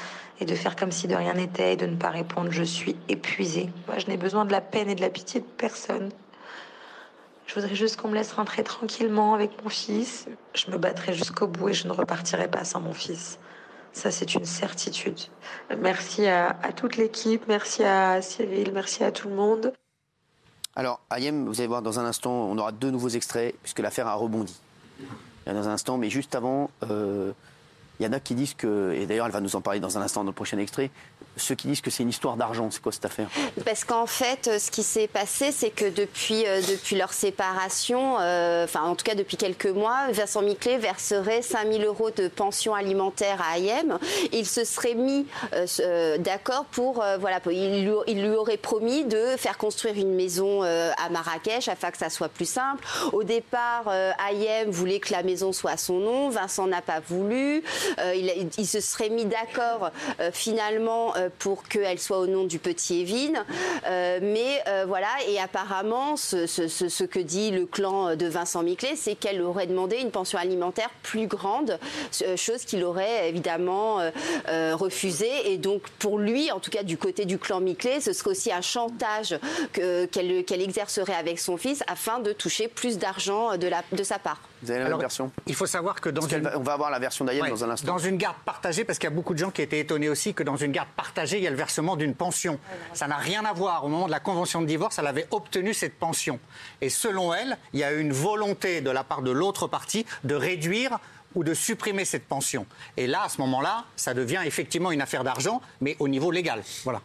et 0.41 0.47
de 0.47 0.55
faire 0.55 0.77
comme 0.77 0.93
si 0.93 1.09
de 1.09 1.15
rien 1.15 1.35
n'était 1.35 1.75
et 1.75 1.77
de 1.77 1.87
ne 1.87 1.97
pas 1.97 2.09
répondre. 2.09 2.51
Je 2.51 2.63
suis 2.63 2.97
épuisée. 3.09 3.69
Moi, 3.87 3.99
je 3.99 4.07
n'ai 4.07 4.17
besoin 4.17 4.47
de 4.47 4.53
la 4.53 4.63
peine 4.63 4.89
et 4.89 4.95
de 4.95 5.03
la 5.03 5.11
pitié 5.11 5.41
de 5.41 5.47
personne. 5.59 6.09
Je 7.47 7.55
voudrais 7.55 7.75
juste 7.75 8.01
qu'on 8.01 8.09
me 8.09 8.15
laisse 8.15 8.33
rentrer 8.33 8.65
tranquillement 8.65 9.35
avec 9.35 9.63
mon 9.63 9.69
fils. 9.69 10.27
Je 10.55 10.71
me 10.71 10.79
battrai 10.79 11.13
jusqu'au 11.13 11.47
bout 11.47 11.69
et 11.69 11.75
je 11.75 11.87
ne 11.87 11.93
repartirai 11.93 12.49
pas 12.49 12.65
sans 12.65 12.81
mon 12.81 12.95
fils. 12.95 13.39
Ça, 13.93 14.11
c'est 14.11 14.35
une 14.35 14.45
certitude. 14.47 15.21
Merci 15.79 16.27
à, 16.27 16.57
à 16.63 16.73
toute 16.73 16.97
l'équipe, 16.97 17.45
merci 17.47 17.85
à 17.85 18.21
Cyril, 18.21 18.73
merci 18.73 19.05
à 19.05 19.13
tout 19.13 19.29
le 19.29 19.35
monde. 19.35 19.73
Alors 20.77 21.01
Ayem, 21.11 21.47
vous 21.47 21.59
allez 21.61 21.69
voir 21.69 21.81
dans 21.81 21.99
un 21.99 22.05
instant, 22.05 22.31
on 22.31 22.59
aura 22.59 22.71
deux 22.71 22.91
nouveaux 22.91 23.09
extraits 23.09 23.55
puisque 23.63 23.79
l'affaire 23.79 24.07
a 24.07 24.15
rebondi. 24.15 24.61
dans 25.47 25.69
un 25.69 25.73
instant, 25.73 25.97
mais 25.97 26.11
juste 26.11 26.35
avant, 26.35 26.71
euh, 26.91 27.33
il 28.01 28.07
y 28.07 28.09
en 28.09 28.13
a 28.13 28.21
qui 28.21 28.35
disent 28.35 28.55
que, 28.55 28.93
et 28.93 29.07
d'ailleurs 29.07 29.27
elle 29.27 29.33
va 29.33 29.41
nous 29.41 29.57
en 29.57 29.61
parler 29.61 29.81
dans 29.81 29.99
un 29.99 30.03
instant 30.03 30.23
dans 30.23 30.31
le 30.31 30.35
prochain 30.35 30.59
extrait, 30.59 30.91
ceux 31.37 31.55
qui 31.55 31.69
disent 31.69 31.81
que 31.81 31.91
c'est 31.91 32.03
une 32.03 32.09
histoire 32.09 32.37
d'argent, 32.37 32.71
c'est 32.71 32.83
quoi 32.83 32.93
cette 32.93 33.05
affaire? 33.05 33.29
Parce 33.65 33.85
qu'en 33.85 34.07
fait, 34.07 34.49
euh, 34.49 34.59
ce 34.59 34.71
qui 34.71 34.83
s'est 34.83 35.07
passé, 35.07 35.53
c'est 35.53 35.71
que 35.71 35.85
depuis, 35.85 36.47
euh, 36.47 36.61
depuis 36.63 36.97
leur 36.97 37.13
séparation, 37.13 38.17
euh, 38.21 38.65
enfin 38.65 38.83
en 38.83 38.95
tout 38.95 39.05
cas 39.05 39.15
depuis 39.15 39.37
quelques 39.37 39.67
mois, 39.67 40.11
Vincent 40.13 40.43
Miclet 40.43 40.79
verserait 40.79 41.43
5 41.43 41.73
000 41.73 41.85
euros 41.85 42.11
de 42.11 42.29
pension 42.29 42.75
alimentaire 42.75 43.43
à 43.43 43.59
IM. 43.59 43.99
Il 44.33 44.47
se 44.47 44.65
serait 44.65 44.95
mis 44.95 45.27
d'accord 46.19 46.65
pour, 46.71 47.05
voilà, 47.21 47.41
il, 47.51 47.85
lui, 47.85 48.37
aurait 48.37 48.57
promis 48.57 49.05
de 49.05 49.37
faire 49.37 49.59
construire 49.59 49.97
une 49.97 50.15
maison 50.15 50.63
à 50.63 51.09
Marrakech 51.11 51.69
afin 51.69 51.91
que 51.91 51.99
ça 51.99 52.11
soit 52.11 52.29
plus 52.29 52.49
simple. 52.49 52.85
Au 53.13 53.23
départ, 53.23 53.93
IM 54.33 54.71
voulait 54.71 55.01
que 55.01 55.13
la 55.13 55.23
maison 55.23 55.53
soit 55.53 55.73
à 55.73 55.77
son 55.77 55.99
nom, 55.99 56.29
Vincent 56.31 56.67
n'a 56.67 56.83
pas 56.83 57.01
voulu. 57.01 57.63
Euh, 57.99 58.15
il, 58.59 58.67
se 58.67 58.81
serait 58.81 59.09
mis 59.11 59.25
d'accord 59.25 59.91
euh, 60.21 60.31
finalement 60.33 61.15
euh, 61.17 61.29
pour 61.39 61.65
qu'elle 61.65 61.99
soit 61.99 62.19
au 62.19 62.27
nom 62.27 62.45
du 62.45 62.59
petit 62.59 63.01
Evin. 63.03 63.45
Euh, 63.87 64.19
mais 64.23 64.63
euh, 64.69 64.85
voilà, 64.87 65.09
et 65.29 65.39
apparemment, 65.41 66.17
ce, 66.17 66.47
ce- 66.47 66.69
ce- 66.69 66.89
ce 66.89 67.05
que 67.05 67.19
dit 67.19 67.51
le 67.51 67.67
clan 67.67 68.17
de 68.17 68.27
Vincent 68.27 68.63
Miclet, 68.63 68.95
c'est 68.97 69.15
qu'elle 69.15 69.41
aurait 69.43 69.67
demandé 69.67 69.97
une 69.99 70.11
pension 70.11 70.39
alimentaire 70.39 70.91
plus 71.03 71.27
grande, 71.27 71.79
chose 72.37 72.65
qu'il 72.65 72.85
aurait 72.85 73.29
évidemment 73.29 74.01
euh, 74.01 74.11
euh, 74.49 74.75
refusé. 74.77 75.29
Et 75.53 75.59
donc, 75.59 75.83
pour 75.99 76.19
lui, 76.19 76.51
en 76.53 76.61
tout 76.61 76.71
cas 76.71 76.83
du 76.83 76.99
côté 76.99 77.25
du 77.25 77.39
clan 77.39 77.61
Miclet, 77.61 78.01
ce 78.01 78.13
serait 78.13 78.31
aussi 78.31 78.53
un 78.53 78.61
chantage 78.63 79.39
que- 79.73 80.07
qu'elle 80.07 80.61
exercerait 80.63 81.15
avec 81.15 81.39
son 81.39 81.57
fils 81.57 81.83
afin 81.89 82.19
de 82.19 82.33
toucher 82.33 82.69
plus 82.69 82.99
d'argent 82.99 83.57
de, 83.57 84.03
sa 84.03 84.19
part. 84.19 84.41
Vous 84.63 84.71
avez 84.71 84.81
la 84.81 84.87
Alors, 84.87 84.99
même 84.99 85.05
version 85.05 85.31
Il 85.47 85.55
faut 85.55 85.67
savoir 85.67 86.01
que 86.01 86.09
dans 86.09 86.27
une... 86.27 86.43
va- 86.43 86.59
On 86.59 86.63
va 86.63 86.73
avoir 86.73 86.91
la 86.91 86.99
version 86.99 87.25
Ouais, 87.43 87.51
dans 87.51 87.65
un 87.65 87.71
Dans 87.85 87.99
une 87.99 88.17
garde 88.17 88.37
partagée, 88.45 88.85
parce 88.85 88.99
qu'il 88.99 89.09
y 89.09 89.13
a 89.13 89.15
beaucoup 89.15 89.35
de 89.35 89.39
gens 89.39 89.51
qui 89.51 89.63
étaient 89.63 89.81
étonnés 89.81 90.09
aussi 90.09 90.35
que 90.35 90.43
dans 90.43 90.57
une 90.57 90.73
garde 90.73 90.89
partagée, 90.97 91.39
il 91.39 91.43
y 91.45 91.47
a 91.47 91.51
le 91.51 91.57
versement 91.57 91.97
d'une 91.97 92.15
pension. 92.15 92.59
Ça 92.93 93.07
n'a 93.07 93.17
rien 93.17 93.45
à 93.45 93.53
voir. 93.53 93.85
Au 93.85 93.89
moment 93.89 94.07
de 94.07 94.11
la 94.11 94.21
convention 94.21 94.61
de 94.61 94.67
divorce, 94.67 94.99
elle 94.99 95.07
avait 95.07 95.27
obtenu 95.31 95.75
cette 95.75 95.99
pension. 95.99 96.39
Et 96.81 96.89
selon 96.89 97.35
elle, 97.35 97.59
il 97.73 97.81
y 97.81 97.85
a 97.85 97.93
eu 97.93 98.01
une 98.01 98.13
volonté 98.13 98.81
de 98.81 98.91
la 98.91 99.05
part 99.05 99.23
de 99.23 99.31
l'autre 99.31 99.67
partie 99.67 100.07
de 100.25 100.35
réduire 100.35 100.99
ou 101.35 101.45
de 101.45 101.55
supprimer 101.55 102.05
cette 102.05 102.27
pension. 102.27 102.67
Et 102.97 103.07
là, 103.07 103.23
à 103.25 103.29
ce 103.29 103.41
moment-là, 103.43 103.85
ça 103.97 104.15
devient 104.15 104.41
effectivement 104.45 104.91
une 104.91 105.03
affaire 105.03 105.23
d'argent, 105.23 105.61
mais 105.81 105.97
au 105.99 106.09
niveau 106.09 106.31
légal. 106.31 106.63
Voilà. 106.85 107.03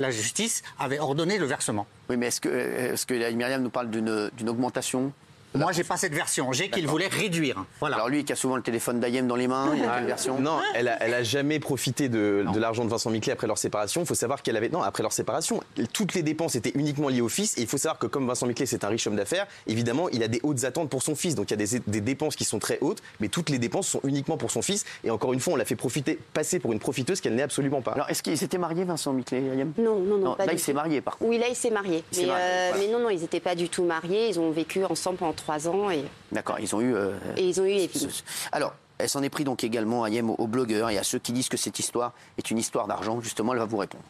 La 0.00 0.10
justice 0.10 0.62
avait 0.78 0.98
ordonné 0.98 1.38
le 1.38 1.46
versement. 1.46 1.86
Oui, 2.08 2.16
mais 2.16 2.26
est-ce 2.26 2.40
que, 2.40 2.48
est-ce 2.48 3.06
que 3.06 3.14
Myriam 3.32 3.62
nous 3.62 3.70
parle 3.70 3.90
d'une 3.90 4.30
d'une 4.36 4.48
augmentation? 4.48 5.12
Moi, 5.54 5.70
j'ai 5.72 5.84
pas 5.84 5.96
cette 5.96 6.14
version. 6.14 6.50
J'ai 6.52 6.68
qu'il 6.68 6.88
voulait 6.88 7.06
réduire. 7.06 7.64
Voilà. 7.78 7.96
Alors 7.96 8.08
lui 8.08 8.24
qui 8.24 8.32
a 8.32 8.36
souvent 8.36 8.56
le 8.56 8.62
téléphone 8.62 8.98
d'Ayem 8.98 9.28
dans 9.28 9.36
les 9.36 9.46
mains, 9.46 9.72
il 9.76 9.84
a 9.84 9.94
quelle 9.96 10.06
version 10.06 10.40
Non, 10.40 10.58
elle 10.74 10.88
a, 10.88 11.00
elle 11.02 11.14
a 11.14 11.22
jamais 11.22 11.60
profité 11.60 12.08
de, 12.08 12.44
de 12.52 12.58
l'argent 12.58 12.84
de 12.84 12.90
Vincent 12.90 13.10
Miclet 13.10 13.32
après 13.32 13.46
leur 13.46 13.58
séparation. 13.58 14.00
Il 14.02 14.06
faut 14.06 14.14
savoir 14.14 14.42
qu'elle 14.42 14.56
avait 14.56 14.68
non 14.68 14.82
après 14.82 15.02
leur 15.02 15.12
séparation, 15.12 15.60
toutes 15.92 16.14
les 16.14 16.22
dépenses 16.22 16.56
étaient 16.56 16.72
uniquement 16.74 17.08
liées 17.08 17.20
au 17.20 17.28
fils. 17.28 17.56
Et 17.56 17.62
il 17.62 17.66
faut 17.68 17.78
savoir 17.78 17.98
que 17.98 18.06
comme 18.06 18.26
Vincent 18.26 18.46
Miclet 18.46 18.66
c'est 18.66 18.82
un 18.84 18.88
riche 18.88 19.06
homme 19.06 19.16
d'affaires, 19.16 19.46
évidemment 19.66 20.08
il 20.08 20.22
a 20.24 20.28
des 20.28 20.40
hautes 20.42 20.64
attentes 20.64 20.90
pour 20.90 21.02
son 21.02 21.14
fils. 21.14 21.34
Donc 21.36 21.50
il 21.50 21.60
y 21.60 21.62
a 21.62 21.66
des, 21.66 21.78
des 21.86 22.00
dépenses 22.00 22.34
qui 22.36 22.44
sont 22.44 22.58
très 22.58 22.78
hautes, 22.80 23.02
mais 23.20 23.28
toutes 23.28 23.50
les 23.50 23.58
dépenses 23.58 23.86
sont 23.86 24.00
uniquement 24.04 24.36
pour 24.36 24.50
son 24.50 24.62
fils. 24.62 24.84
Et 25.04 25.10
encore 25.10 25.32
une 25.32 25.40
fois, 25.40 25.52
on 25.52 25.56
l'a 25.56 25.64
fait 25.64 25.76
profiter, 25.76 26.18
passer 26.32 26.58
pour 26.58 26.72
une 26.72 26.80
profiteuse 26.80 27.20
qu'elle 27.20 27.36
n'est 27.36 27.42
absolument 27.42 27.80
pas. 27.80 27.92
Alors 27.92 28.10
est-ce 28.10 28.22
qu'ils 28.24 28.42
étaient 28.42 28.58
mariés 28.58 28.84
Vincent 28.84 29.12
Miclet 29.12 29.40
et 29.40 29.48
Ayem? 29.52 29.72
Non, 29.78 30.00
non, 30.00 30.18
non. 30.18 30.34
pas 30.34 30.46
là 30.46 30.52
du 30.52 30.58
il 30.58 30.60
s'est 30.60 30.72
marié 30.72 31.00
par 31.00 31.16
contre. 31.16 31.30
Oui, 31.30 31.38
là, 31.38 31.46
il 31.48 31.54
s'est 31.56 31.70
marié. 31.70 32.02
Il 32.10 32.16
s'est 32.16 32.22
Mais, 32.22 32.28
marié, 32.28 32.44
euh, 32.44 32.70
voilà. 32.72 32.86
mais 32.86 32.92
non, 32.92 32.98
non, 32.98 33.10
ils 33.10 33.20
n'étaient 33.20 33.40
pas 33.40 33.54
du 33.54 33.68
tout 33.68 33.84
mariés. 33.84 34.28
Ils 34.30 34.40
ont 34.40 34.50
vécu 34.50 34.84
ensemble 34.84 35.18
pendant 35.18 35.32
trois 35.44 35.68
ans 35.68 35.90
et, 35.90 36.04
D'accord, 36.32 36.58
ils 36.58 36.74
ont 36.74 36.80
eu. 36.80 36.94
euh, 36.94 37.12
et 37.36 37.46
ils 37.46 37.60
ont 37.60 37.66
eu 37.66 37.78
Alors, 38.52 38.72
elle 38.98 39.08
s'en 39.08 39.22
est 39.22 39.28
pris 39.28 39.44
donc 39.44 39.62
également 39.62 40.06
Ayem 40.06 40.30
aux, 40.30 40.36
aux 40.38 40.46
blogueurs 40.46 40.88
et 40.90 40.96
à 40.98 41.02
ceux 41.02 41.18
qui 41.18 41.32
disent 41.32 41.48
que 41.50 41.56
cette 41.58 41.78
histoire 41.78 42.12
est 42.38 42.50
une 42.50 42.58
histoire 42.58 42.86
d'argent. 42.86 43.20
Justement, 43.20 43.52
elle 43.52 43.58
va 43.58 43.66
vous 43.66 43.76
répondre. 43.76 44.04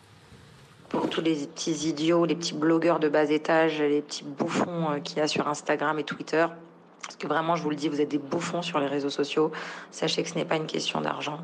pour 0.91 1.09
tous 1.11 1.21
les 1.21 1.35
petits 1.47 1.89
idiots, 1.89 2.25
les 2.25 2.37
petits 2.37 2.55
blogueurs 2.55 3.01
de 3.01 3.09
bas 3.09 3.25
étage, 3.31 3.81
les 3.81 4.03
petits 4.03 4.25
bouffons 4.25 4.91
euh, 4.93 5.01
qu'il 5.01 5.19
y 5.19 5.21
a 5.21 5.27
sur 5.29 5.49
Instagram 5.49 5.99
et 5.99 6.05
Twitter. 6.05 6.47
Parce 7.03 7.17
que 7.17 7.27
vraiment, 7.27 7.57
je 7.57 7.63
vous 7.65 7.71
le 7.71 7.77
dis, 7.77 7.89
vous 7.89 8.01
êtes 8.01 8.09
des 8.09 8.19
bouffons 8.19 8.63
sur 8.63 8.79
les 8.79 8.87
réseaux 8.87 9.11
sociaux. 9.11 9.51
Sachez 9.91 10.23
que 10.23 10.29
ce 10.31 10.37
n'est 10.37 10.45
pas 10.47 10.57
une 10.57 10.67
question 10.67 11.01
d'argent. 11.01 11.39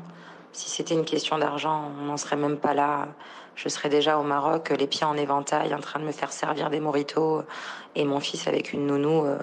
Si 0.53 0.69
c'était 0.69 0.95
une 0.95 1.05
question 1.05 1.37
d'argent, 1.37 1.91
on 1.99 2.05
n'en 2.05 2.17
serait 2.17 2.35
même 2.37 2.57
pas 2.57 2.73
là. 2.73 3.07
Je 3.55 3.67
serais 3.69 3.89
déjà 3.89 4.17
au 4.17 4.23
Maroc, 4.23 4.73
les 4.77 4.87
pieds 4.87 5.05
en 5.05 5.15
éventail, 5.17 5.73
en 5.75 5.79
train 5.79 5.99
de 5.99 6.05
me 6.05 6.11
faire 6.11 6.31
servir 6.31 6.69
des 6.69 6.79
moritos 6.79 7.43
et 7.95 8.05
mon 8.05 8.19
fils 8.19 8.47
avec 8.47 8.71
une 8.73 8.87
nounou. 8.87 9.25
euh. 9.25 9.37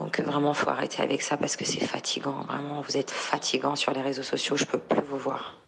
Donc 0.00 0.18
vraiment, 0.20 0.54
faut 0.54 0.70
arrêter 0.70 1.02
avec 1.02 1.20
ça 1.20 1.36
parce 1.36 1.56
que 1.56 1.64
c'est 1.64 1.84
fatigant. 1.84 2.42
Vraiment, 2.48 2.80
vous 2.80 2.96
êtes 2.96 3.10
fatigant 3.10 3.76
sur 3.76 3.92
les 3.92 4.00
réseaux 4.00 4.22
sociaux. 4.22 4.56
Je 4.56 4.64
peux 4.64 4.78
plus 4.78 5.02
vous 5.02 5.18
voir. 5.18 5.58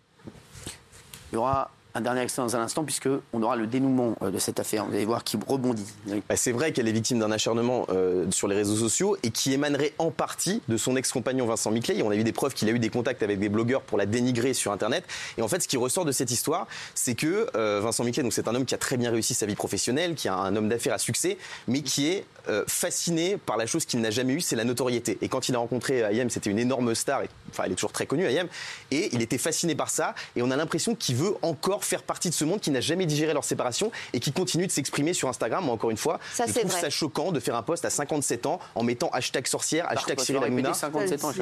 Il 1.31 1.35
y 1.35 1.38
aura 1.38 1.71
un 1.94 2.00
dernier 2.00 2.22
extrait 2.22 2.42
dans 2.42 2.57
un 2.57 2.61
instant, 2.61 2.85
puisque 2.85 3.09
on 3.33 3.42
aura 3.42 3.57
le 3.57 3.66
dénouement 3.66 4.16
euh, 4.22 4.31
de 4.31 4.38
cette 4.38 4.59
affaire. 4.61 4.87
Vous 4.87 4.94
allez 4.94 5.05
voir 5.05 5.24
qui 5.24 5.37
rebondit. 5.46 5.87
Bah, 6.07 6.37
c'est 6.37 6.52
vrai 6.52 6.72
qu'elle 6.72 6.88
est 6.88 6.92
victime 6.92 7.18
d'un 7.18 7.31
acharnement 7.31 7.87
euh, 7.90 8.31
sur 8.31 8.48
les 8.48 8.57
réseaux 8.57 8.76
sociaux 8.76 9.16
et 9.22 9.31
qui 9.31 9.52
émanerait 9.52 9.92
en 9.98 10.11
partie 10.11 10.62
de 10.68 10.76
son 10.76 10.96
ex-compagnon 10.96 11.46
Vincent 11.46 11.70
Miclet. 11.70 11.98
Et 11.98 12.02
on 12.02 12.11
a 12.11 12.16
eu 12.16 12.24
des 12.24 12.33
preuves 12.33 12.55
qu'il 12.55 12.68
a 12.68 12.72
eu 12.72 12.78
des 12.78 12.88
contacts 12.88 13.22
avec 13.22 13.38
des 13.38 13.48
blogueurs 13.48 13.83
pour 13.83 13.98
la 13.98 14.07
dénigrer 14.07 14.55
sur 14.55 14.72
Internet. 14.72 15.05
Et 15.37 15.42
en 15.42 15.48
fait, 15.48 15.62
ce 15.62 15.68
qui 15.68 15.76
ressort 15.76 16.05
de 16.05 16.12
cette 16.12 16.31
histoire, 16.31 16.66
c'est 16.94 17.14
que 17.14 17.48
euh, 17.57 17.81
Vincent 17.83 18.05
Miclet, 18.05 18.22
donc 18.22 18.33
c'est 18.33 18.48
un 18.48 18.55
homme 18.55 18.64
qui 18.64 18.74
a 18.74 18.78
très 18.78 18.96
bien 18.96 19.11
réussi 19.11 19.35
sa 19.35 19.46
vie 19.46 19.55
professionnelle, 19.55 20.14
qui 20.14 20.28
est 20.28 20.31
un 20.31 20.57
homme 20.57 20.68
d'affaires 20.68 20.94
à 20.94 20.98
succès, 20.98 21.37
mais 21.68 21.83
qui 21.83 22.09
est 22.09 22.24
fasciné 22.66 23.37
par 23.37 23.57
la 23.57 23.66
chose 23.66 23.85
qu'il 23.85 24.00
n'a 24.00 24.11
jamais 24.11 24.33
eue, 24.33 24.40
c'est 24.40 24.57
la 24.57 24.64
notoriété. 24.64 25.16
Et 25.20 25.28
quand 25.28 25.48
il 25.48 25.55
a 25.55 25.59
rencontré 25.59 26.00
Ayem, 26.00 26.28
c'était 26.28 26.50
une 26.50 26.59
énorme 26.59 26.92
star. 26.96 27.22
Enfin, 27.50 27.64
elle 27.66 27.72
est 27.72 27.76
toujours 27.76 27.92
très 27.92 28.07
connue, 28.07 28.24
Ayem. 28.24 28.48
Et 28.90 29.11
il 29.14 29.22
était 29.22 29.38
fasciné 29.38 29.76
par 29.76 29.90
ça. 29.90 30.14
Et 30.35 30.42
on 30.42 30.50
a 30.50 30.57
l'impression 30.57 30.96
qu'il 30.96 31.14
veut 31.14 31.35
encore 31.42 31.82
faire 31.85 32.03
partie 32.03 32.29
de 32.31 32.35
ce 32.35 32.45
monde 32.45 32.61
qui 32.61 32.71
n'a 32.71 32.81
jamais 32.81 33.07
digéré 33.07 33.33
leur 33.33 33.45
séparation 33.45 33.90
et 34.12 34.21
qui 34.21 34.33
continue 34.33 34.66
de 34.66 34.73
s'exprimer 34.73 35.12
sur 35.14 35.29
Instagram. 35.29 35.64
Moi, 35.64 35.75
encore 35.75 35.90
une 35.90 35.97
fois, 35.97 36.18
Ça, 36.33 36.47
je 36.47 36.53
trouve 36.53 36.71
vrai. 36.71 36.81
ça 36.81 36.90
choquant 36.90 37.33
de 37.33 37.40
faire 37.40 37.57
un 37.57 37.62
post 37.62 37.85
à 37.85 37.90
57 37.90 38.47
ans 38.47 38.59
en 38.75 38.83
mettant 38.83 39.09
hashtag 39.11 39.47
sorcière, 39.47 39.87
hashtag 39.90 40.16
contre, 40.16 40.25
Cyril 40.27 40.42
Hanouna. 40.45 40.68
pété 40.71 40.79
57 40.79 41.25
ans. 41.25 41.33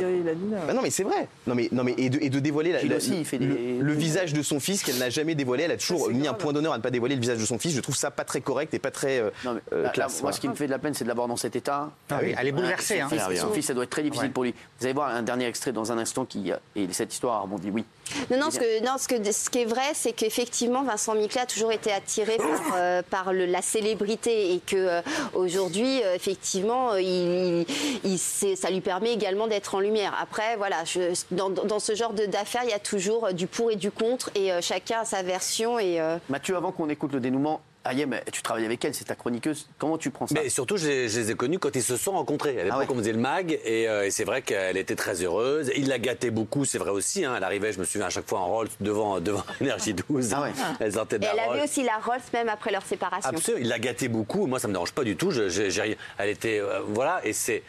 Bah 0.67 0.73
non 0.75 0.83
mais 0.83 0.91
c'est 0.91 1.03
vrai. 1.05 1.29
Non 1.47 1.55
mais 1.55 1.69
non 1.73 1.85
mais 1.85 1.95
et 1.99 2.11
de, 2.11 2.19
et 2.23 2.31
de 2.31 2.39
dévoiler 2.41 2.73
la- 2.73 2.81
Gilles 2.81 2.91
la- 2.91 2.97
aussi, 2.97 3.19
il 3.19 3.25
fait 3.25 3.39
des- 3.39 3.47
le, 3.47 3.81
le 3.83 3.93
visage 3.93 4.33
de 4.33 4.43
son 4.43 4.61
fils 4.61 4.83
qu'elle 4.83 4.99
n'a 4.99 5.11
jamais 5.11 5.35
dévoilé. 5.35 5.65
Elle 5.65 5.73
a 5.73 5.77
toujours 5.77 6.11
mis 6.11 6.27
un 6.29 6.35
point 6.35 6.53
d'honneur 6.53 6.73
à 6.73 6.79
ne 6.79 6.83
pas 6.83 6.91
dévoiler 6.91 7.15
le 7.15 7.21
visage 7.21 7.39
de 7.39 7.45
son 7.47 7.59
fils. 7.59 7.75
Je 7.75 7.81
trouve 7.81 7.97
ça 7.97 8.11
pas 8.11 8.25
très 8.25 8.41
correct 8.41 8.73
et 8.75 8.79
pas 8.79 8.91
très 8.91 9.19
euh, 9.21 9.31
Non, 9.45 9.55
mais, 9.55 9.61
euh, 9.73 9.77
là, 9.79 9.83
là, 9.85 9.91
classe. 9.91 10.13
moi, 10.15 10.21
voilà. 10.23 10.37
ce 10.37 10.41
qui 10.41 10.49
me 10.49 10.55
fait 10.55 10.67
de 10.67 10.71
la 10.71 10.79
peine, 10.79 10.95
c'est 10.95 11.05
de 11.05 11.09
l'avoir 11.09 11.29
dans 11.29 11.37
cet 11.37 11.57
état. 11.57 11.91
Ah 12.11 12.19
oui, 12.23 12.35
elle 12.39 12.49
est 12.49 12.51
Voilà, 12.51 12.53
bouleversée, 12.53 12.99
Son, 12.99 13.05
hein. 13.05 13.09
fils, 13.11 13.23
Ah 13.29 13.37
son 13.37 13.53
fils, 13.53 13.67
ça 13.67 13.75
doit 13.75 13.85
être 13.85 13.91
très 13.91 14.03
difficile 14.03 14.27
Ouais. 14.27 14.33
pour 14.33 14.45
lui. 14.45 14.55
Vous 14.79 14.85
allez 14.87 14.95
voir 14.95 15.09
un 15.09 15.23
dernier 15.23 15.47
extrait 15.47 15.73
dans 15.73 15.93
un 15.93 15.99
instant 15.99 16.25
qui 16.25 16.51
et 16.77 16.89
cette 16.93 17.13
histoire 17.13 17.37
a 17.37 17.41
rebondi. 17.41 17.71
Oui. 17.71 17.85
Non, 18.31 18.39
non, 18.39 18.51
ce, 18.51 18.59
que, 18.59 18.85
non 18.85 18.97
ce, 18.99 19.09
que, 19.09 19.33
ce 19.33 19.51
qui 19.51 19.61
est 19.61 19.65
vrai, 19.65 19.93
c'est 19.95 20.13
qu'effectivement, 20.13 20.83
Vincent 20.83 21.15
Miclet 21.15 21.41
a 21.43 21.47
toujours 21.47 21.73
été 21.73 21.93
attiré 21.93 22.37
par, 22.37 22.75
euh, 22.77 23.03
par 23.09 23.33
le- 23.33 23.47
la 23.47 23.63
célébrité 23.63 24.53
et 24.55 24.61
que 24.61 24.77
euh, 24.77 25.03
aujourd'hui, 25.35 26.03
euh, 26.03 26.15
effectivement, 26.15 26.93
euh, 26.93 27.01
il, 27.01 27.67
il- 28.05 28.19
c'est- 28.19 28.57
ça 28.57 28.71
lui 28.71 28.81
permet 28.81 29.13
également 29.13 29.47
d'être 29.47 29.75
en 29.75 29.81
lumière. 29.81 30.15
Après, 30.21 30.57
voilà, 30.57 30.85
je- 30.85 31.15
dans, 31.31 31.51
dans 31.51 31.79
ce 31.81 31.95
genre 31.95 32.13
de- 32.13 32.27
d'affaires, 32.27 32.63
il 32.65 32.71
y 32.71 32.75
a 32.75 32.79
toujours 32.79 33.27
euh, 33.27 33.33
du 33.33 33.47
pour 33.47 33.71
et 33.71 33.77
du 33.77 33.91
contre 33.91 34.31
et 34.35 34.53
euh, 34.53 34.61
chacun 34.61 35.01
a 35.01 35.05
sa 35.05 35.23
version. 35.23 35.79
Et, 35.79 36.01
euh, 36.01 36.17
Mathieu, 36.29 36.57
avant 36.57 36.73
qu'on 36.73 36.89
écoute 36.89 37.13
le 37.13 37.21
dénouement, 37.21 37.61
Ayem, 37.87 38.15
tu 38.31 38.43
travailles 38.43 38.67
avec 38.67 38.85
elle, 38.85 38.95
c'est 38.95 39.07
ta 39.07 39.15
chroniqueuse. 39.15 39.67
Comment 39.79 39.97
tu 39.97 40.11
prends 40.11 40.27
ça 40.27 40.35
Mais 40.35 40.51
surtout, 40.51 40.77
je, 40.77 40.87
les- 40.87 41.09
je 41.09 41.19
les 41.19 41.31
ai 41.31 41.35
connus 41.35 41.59
quand 41.59 41.75
ils 41.75 41.83
se 41.83 41.97
sont 41.97 42.13
rencontrés. 42.13 42.51
À 42.61 42.65
l'époque, 42.65 42.71
Ah 42.73 42.79
ouais. 42.81 42.87
on 42.91 42.97
faisait 42.99 43.13
le 43.13 43.19
mag, 43.19 43.59
et, 43.65 43.89
euh, 43.89 44.05
et 44.05 44.11
c'est 44.11 44.25
vrai 44.25 44.43
qu'elle 44.43 44.77
était 44.77 44.97
très 44.97 45.23
heureuse. 45.25 45.71
Il 45.75 45.89
la 45.89 45.99
gâtait 45.99 46.29
beaucoup, 46.31 46.67
c'est 46.67 46.77
vrai 46.77 46.91
aussi. 46.91 47.25
hein. 47.25 47.33
Elle 47.39 47.45
arrivait, 47.45 47.73
je 47.73 47.79
me 47.79 47.85
souviens, 47.85 48.09
à 48.09 48.11
chaque 48.11 48.29
fois 48.29 48.41
en 48.41 48.49
Rolls 48.49 48.69
devant, 48.81 49.19
devant 49.21 49.43
Énergie 49.63 49.95
12. 49.95 50.35
Ah 50.35 50.43
ouais. 50.43 50.53
Elle 50.81 50.93
sortait 50.93 51.19
de 51.19 51.25
et 51.25 51.29
la 51.29 51.33
elle 51.33 51.51
avait 51.53 51.63
aussi 51.65 51.83
la 51.83 51.97
Rolls 52.05 52.21
même 52.35 52.51
après 52.51 52.71
leur 52.71 52.83
séparation. 52.85 53.31
Absolument, 53.31 53.63
il 53.63 53.69
la 53.69 53.79
gâtait 53.79 54.09
beaucoup. 54.09 54.47
Moi, 54.47 54.59
ça 54.59 54.69
me 54.69 54.75
dérange 54.75 54.93
pas 54.93 55.03
du 55.05 55.17
tout. 55.17 55.31
Je, 55.31 55.49
je- 55.49 55.71
j'ai 55.71 55.81
rien- 55.83 55.97
elle 56.19 56.29
était, 56.29 56.61
euh, 56.61 56.81
voilà, 56.87 57.23
et 57.25 57.33
c'est. 57.33 57.63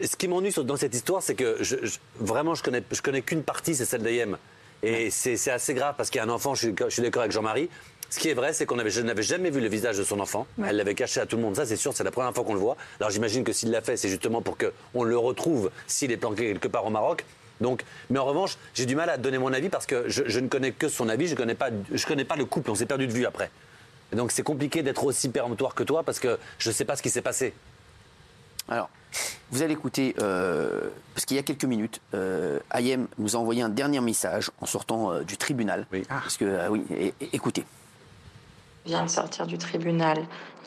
Ce 0.00 0.14
qui 0.16 0.28
m'ennuie 0.28 0.52
sur- 0.52 0.64
dans 0.64 0.76
cette 0.76 0.94
histoire, 0.94 1.20
c'est 1.22 1.34
que 1.34 1.56
je, 1.60 1.76
je- 1.82 1.98
vraiment, 2.20 2.54
je 2.54 2.62
connais, 2.62 2.82
je 2.92 3.02
connais 3.02 3.22
qu'une 3.22 3.42
partie, 3.42 3.74
c'est 3.74 3.84
celle 3.86 4.02
d'Ayem. 4.02 4.36
Et 4.84 5.10
c'est 5.10 5.36
c'est 5.36 5.52
assez 5.52 5.74
grave 5.74 5.94
parce 5.96 6.10
qu'il 6.10 6.18
y 6.18 6.20
a 6.20 6.24
un 6.24 6.28
enfant. 6.28 6.54
Je 6.54 6.66
suis, 6.68 6.74
je 6.76 6.88
suis 6.90 7.02
d'accord 7.02 7.22
avec 7.22 7.30
Jean-Marie. 7.32 7.68
Ce 8.12 8.18
qui 8.18 8.28
est 8.28 8.34
vrai, 8.34 8.52
c'est 8.52 8.66
qu'on 8.66 8.78
avait, 8.78 8.90
je 8.90 9.00
n'avais 9.00 9.22
jamais 9.22 9.48
vu 9.48 9.58
le 9.62 9.68
visage 9.68 9.96
de 9.96 10.04
son 10.04 10.20
enfant. 10.20 10.46
Elle 10.62 10.76
l'avait 10.76 10.94
caché 10.94 11.18
à 11.18 11.24
tout 11.24 11.36
le 11.36 11.42
monde. 11.42 11.56
Ça, 11.56 11.64
c'est 11.64 11.76
sûr, 11.76 11.94
c'est 11.94 12.04
la 12.04 12.10
première 12.10 12.34
fois 12.34 12.44
qu'on 12.44 12.52
le 12.52 12.60
voit. 12.60 12.76
Alors, 13.00 13.08
j'imagine 13.10 13.42
que 13.42 13.54
s'il 13.54 13.70
l'a 13.70 13.80
fait, 13.80 13.96
c'est 13.96 14.10
justement 14.10 14.42
pour 14.42 14.58
qu'on 14.58 15.02
le 15.02 15.16
retrouve 15.16 15.70
s'il 15.86 16.12
est 16.12 16.18
planqué 16.18 16.52
quelque 16.52 16.68
part 16.68 16.84
au 16.84 16.90
Maroc. 16.90 17.24
Donc, 17.62 17.84
mais 18.10 18.18
en 18.18 18.26
revanche, 18.26 18.58
j'ai 18.74 18.84
du 18.84 18.96
mal 18.96 19.08
à 19.08 19.16
donner 19.16 19.38
mon 19.38 19.50
avis 19.54 19.70
parce 19.70 19.86
que 19.86 20.10
je, 20.10 20.24
je 20.26 20.40
ne 20.40 20.48
connais 20.48 20.72
que 20.72 20.88
son 20.90 21.08
avis. 21.08 21.26
Je 21.26 21.34
connais 21.34 21.54
pas, 21.54 21.70
je 21.90 22.06
connais 22.06 22.26
pas 22.26 22.36
le 22.36 22.44
couple. 22.44 22.70
On 22.70 22.74
s'est 22.74 22.84
perdu 22.84 23.06
de 23.06 23.12
vue 23.12 23.24
après. 23.24 23.50
Et 24.12 24.16
donc, 24.16 24.30
c'est 24.30 24.42
compliqué 24.42 24.82
d'être 24.82 25.04
aussi 25.04 25.30
péremptoire 25.30 25.74
que 25.74 25.82
toi 25.82 26.02
parce 26.02 26.20
que 26.20 26.38
je 26.58 26.68
ne 26.68 26.74
sais 26.74 26.84
pas 26.84 26.96
ce 26.96 27.02
qui 27.02 27.08
s'est 27.08 27.22
passé. 27.22 27.54
Alors, 28.68 28.90
vous 29.50 29.62
allez 29.62 29.72
écouter, 29.72 30.14
euh, 30.20 30.80
parce 31.14 31.24
qu'il 31.24 31.38
y 31.38 31.40
a 31.40 31.42
quelques 31.42 31.64
minutes, 31.64 32.02
euh, 32.12 32.58
Ayem 32.74 33.08
nous 33.16 33.36
a 33.36 33.38
envoyé 33.38 33.62
un 33.62 33.70
dernier 33.70 34.00
message 34.02 34.50
en 34.60 34.66
sortant 34.66 35.12
euh, 35.12 35.22
du 35.22 35.38
tribunal. 35.38 35.86
Oui. 35.92 36.02
Parce 36.08 36.36
que, 36.36 36.44
euh, 36.44 36.68
oui, 36.68 36.84
et- 36.94 37.14
et- 37.22 37.30
écoutez. 37.32 37.64
Vient 38.84 39.04
de 39.04 39.10
sortir 39.10 39.46
du 39.46 39.58
tribunal 39.58 40.18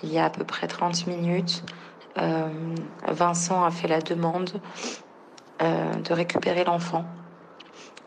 il 0.04 0.12
y 0.12 0.19
a 0.19 0.25
à 0.25 0.30
peu 0.30 0.43
près 0.43 0.67
30 0.67 1.08
minutes. 1.08 1.63
Euh, 2.17 2.47
Vincent 3.08 3.63
a 3.63 3.71
fait 3.71 3.88
la 3.88 4.01
demande 4.01 4.62
euh, 5.62 5.93
de 5.95 6.13
récupérer 6.13 6.63
l'enfant. 6.63 7.06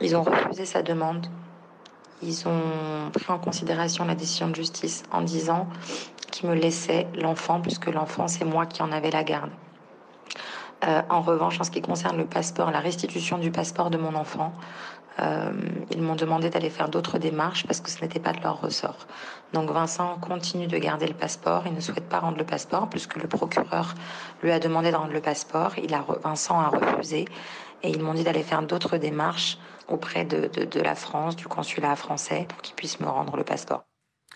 Ils 0.00 0.16
ont 0.16 0.22
refusé 0.22 0.64
sa 0.64 0.82
demande. 0.82 1.26
Ils 2.22 2.48
ont 2.48 3.10
pris 3.12 3.32
en 3.32 3.38
considération 3.38 4.04
la 4.04 4.14
décision 4.14 4.48
de 4.48 4.54
justice 4.54 5.02
en 5.12 5.22
disant 5.22 5.68
qu'ils 6.30 6.48
me 6.48 6.54
laissaient 6.54 7.06
l'enfant, 7.14 7.60
puisque 7.60 7.86
l'enfant, 7.86 8.28
c'est 8.28 8.44
moi 8.44 8.66
qui 8.66 8.82
en 8.82 8.92
avais 8.92 9.10
la 9.10 9.24
garde. 9.24 9.50
Euh, 10.84 11.02
en 11.10 11.20
revanche, 11.22 11.60
en 11.60 11.64
ce 11.64 11.70
qui 11.70 11.80
concerne 11.80 12.16
le 12.16 12.26
passeport, 12.26 12.70
la 12.70 12.80
restitution 12.80 13.38
du 13.38 13.50
passeport 13.50 13.90
de 13.90 13.98
mon 13.98 14.14
enfant, 14.14 14.52
euh, 15.20 15.52
ils 15.90 16.02
m'ont 16.02 16.14
demandé 16.14 16.50
d'aller 16.50 16.70
faire 16.70 16.88
d'autres 16.88 17.18
démarches 17.18 17.66
parce 17.66 17.80
que 17.80 17.90
ce 17.90 18.00
n'était 18.02 18.20
pas 18.20 18.32
de 18.32 18.40
leur 18.40 18.60
ressort. 18.60 19.06
Donc 19.52 19.70
Vincent 19.70 20.18
continue 20.18 20.66
de 20.66 20.78
garder 20.78 21.06
le 21.06 21.14
passeport. 21.14 21.64
Il 21.66 21.74
ne 21.74 21.80
souhaite 21.80 22.08
pas 22.08 22.20
rendre 22.20 22.38
le 22.38 22.44
passeport 22.44 22.88
puisque 22.88 23.16
le 23.16 23.28
procureur 23.28 23.94
lui 24.42 24.52
a 24.52 24.58
demandé 24.58 24.90
de 24.90 24.96
rendre 24.96 25.12
le 25.12 25.20
passeport. 25.20 25.72
Il 25.82 25.92
a, 25.94 26.04
Vincent 26.22 26.60
a 26.60 26.68
refusé 26.68 27.24
et 27.82 27.90
ils 27.90 28.02
m'ont 28.02 28.14
dit 28.14 28.24
d'aller 28.24 28.42
faire 28.42 28.62
d'autres 28.62 28.96
démarches 28.96 29.58
auprès 29.88 30.24
de, 30.24 30.48
de, 30.48 30.64
de 30.64 30.80
la 30.80 30.94
France, 30.94 31.36
du 31.36 31.46
consulat 31.46 31.96
français, 31.96 32.46
pour 32.48 32.60
qu'ils 32.60 32.74
puissent 32.74 33.00
me 33.00 33.08
rendre 33.08 33.36
le 33.36 33.44
passeport. 33.44 33.87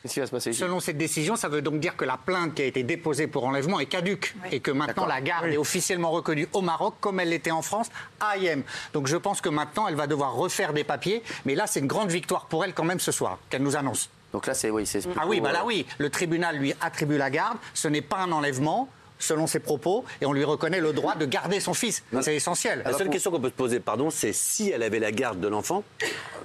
Qu'est-ce 0.03 0.15
qui 0.15 0.21
va 0.21 0.27
se 0.27 0.33
passer 0.33 0.53
Selon 0.53 0.81
cette 0.81 0.99
décision, 0.99 1.37
ça 1.37 1.49
veut 1.49 1.63
donc 1.63 1.79
dire 1.79 1.97
que 1.97 2.05
la 2.05 2.17
plainte 2.17 2.55
qui 2.55 2.63
a 2.63 2.65
été 2.65 2.83
déposée 2.83 3.29
pour 3.29 3.45
enlèvement 3.45 3.79
est 3.79 3.87
caduque 3.87 4.35
et 4.51 4.59
que 4.59 4.73
maintenant 4.73 5.07
la 5.07 5.21
garde 5.21 5.47
est 5.47 5.57
officiellement 5.57 6.11
reconnue 6.11 6.49
au 6.55 6.61
Maroc 6.61 6.95
comme 7.01 7.21
elle 7.21 7.29
l'était 7.29 7.53
en 7.53 7.63
France 7.63 7.87
à 8.19 8.37
IM. 8.37 8.63
Donc 8.95 9.07
je 9.07 9.17
pense 9.17 9.41
que 9.41 9.49
maintenant 9.49 9.87
elle 9.87 9.95
va 9.95 10.09
devoir 10.09 10.35
refaire 10.35 10.73
des 10.73 10.83
papiers, 10.83 11.23
mais 11.45 11.55
là 11.55 11.69
c'est 11.69 11.79
une 11.79 11.87
grande 11.87 12.11
victoire 12.11 12.47
pour 12.47 12.65
elle 12.65 12.75
quand 12.75 12.85
même 12.85 12.99
ce 12.99 13.13
soir 13.13 13.39
qu'elle 13.49 13.63
nous 13.63 13.77
annonce. 13.77 14.11
Donc 14.33 14.47
là 14.47 14.55
c'est 14.55 14.71
oui, 14.71 14.87
c'est 14.87 15.07
Ah 15.17 15.25
oui, 15.29 15.41
bah 15.41 15.53
là 15.53 15.65
oui, 15.65 15.87
le 15.99 16.11
tribunal 16.11 16.57
lui 16.57 16.75
attribue 16.81 17.17
la 17.17 17.31
garde, 17.31 17.59
ce 17.73 17.87
n'est 17.87 18.03
pas 18.03 18.19
un 18.19 18.33
enlèvement 18.33 18.89
selon 19.23 19.47
ses 19.47 19.61
propos, 19.61 20.05
et 20.21 20.27
on 20.27 20.33
lui 20.33 20.45
reconnaît 20.45 20.81
le 20.81 20.93
droit 20.93 21.15
de 21.15 21.25
garder 21.25 21.61
son 21.61 21.75
fils. 21.75 22.03
C'est 22.21 22.37
essentiel. 22.37 22.83
La 22.85 22.93
seule 22.93 23.11
question 23.11 23.31
qu'on 23.31 23.41
peut 23.41 23.49
se 23.49 23.55
poser, 23.55 23.81
pardon, 23.81 24.11
c'est 24.11 24.33
si 24.33 24.71
elle 24.71 24.83
avait 24.83 24.99
la 24.99 25.13
garde 25.13 25.41
de 25.41 25.49
l'enfant, 25.49 25.85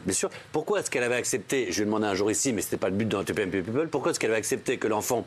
bien 0.05 0.13
sûr, 0.13 0.29
pourquoi 0.51 0.79
est-ce 0.79 0.89
qu'elle 0.91 1.03
avait 1.03 1.15
accepté, 1.15 1.71
je 1.71 1.79
vais 1.79 1.85
demander 1.85 2.07
un 2.07 2.15
jour 2.15 2.31
ici, 2.31 2.53
mais 2.53 2.61
ce 2.61 2.67
n'était 2.67 2.77
pas 2.77 2.89
le 2.89 2.95
but 2.95 3.07
dans 3.07 3.23
TPMP 3.23 3.61
People, 3.63 3.89
pourquoi 3.89 4.11
est-ce 4.11 4.19
qu'elle 4.19 4.31
avait 4.31 4.39
accepté 4.39 4.77
que 4.77 4.87
l'enfant 4.87 5.25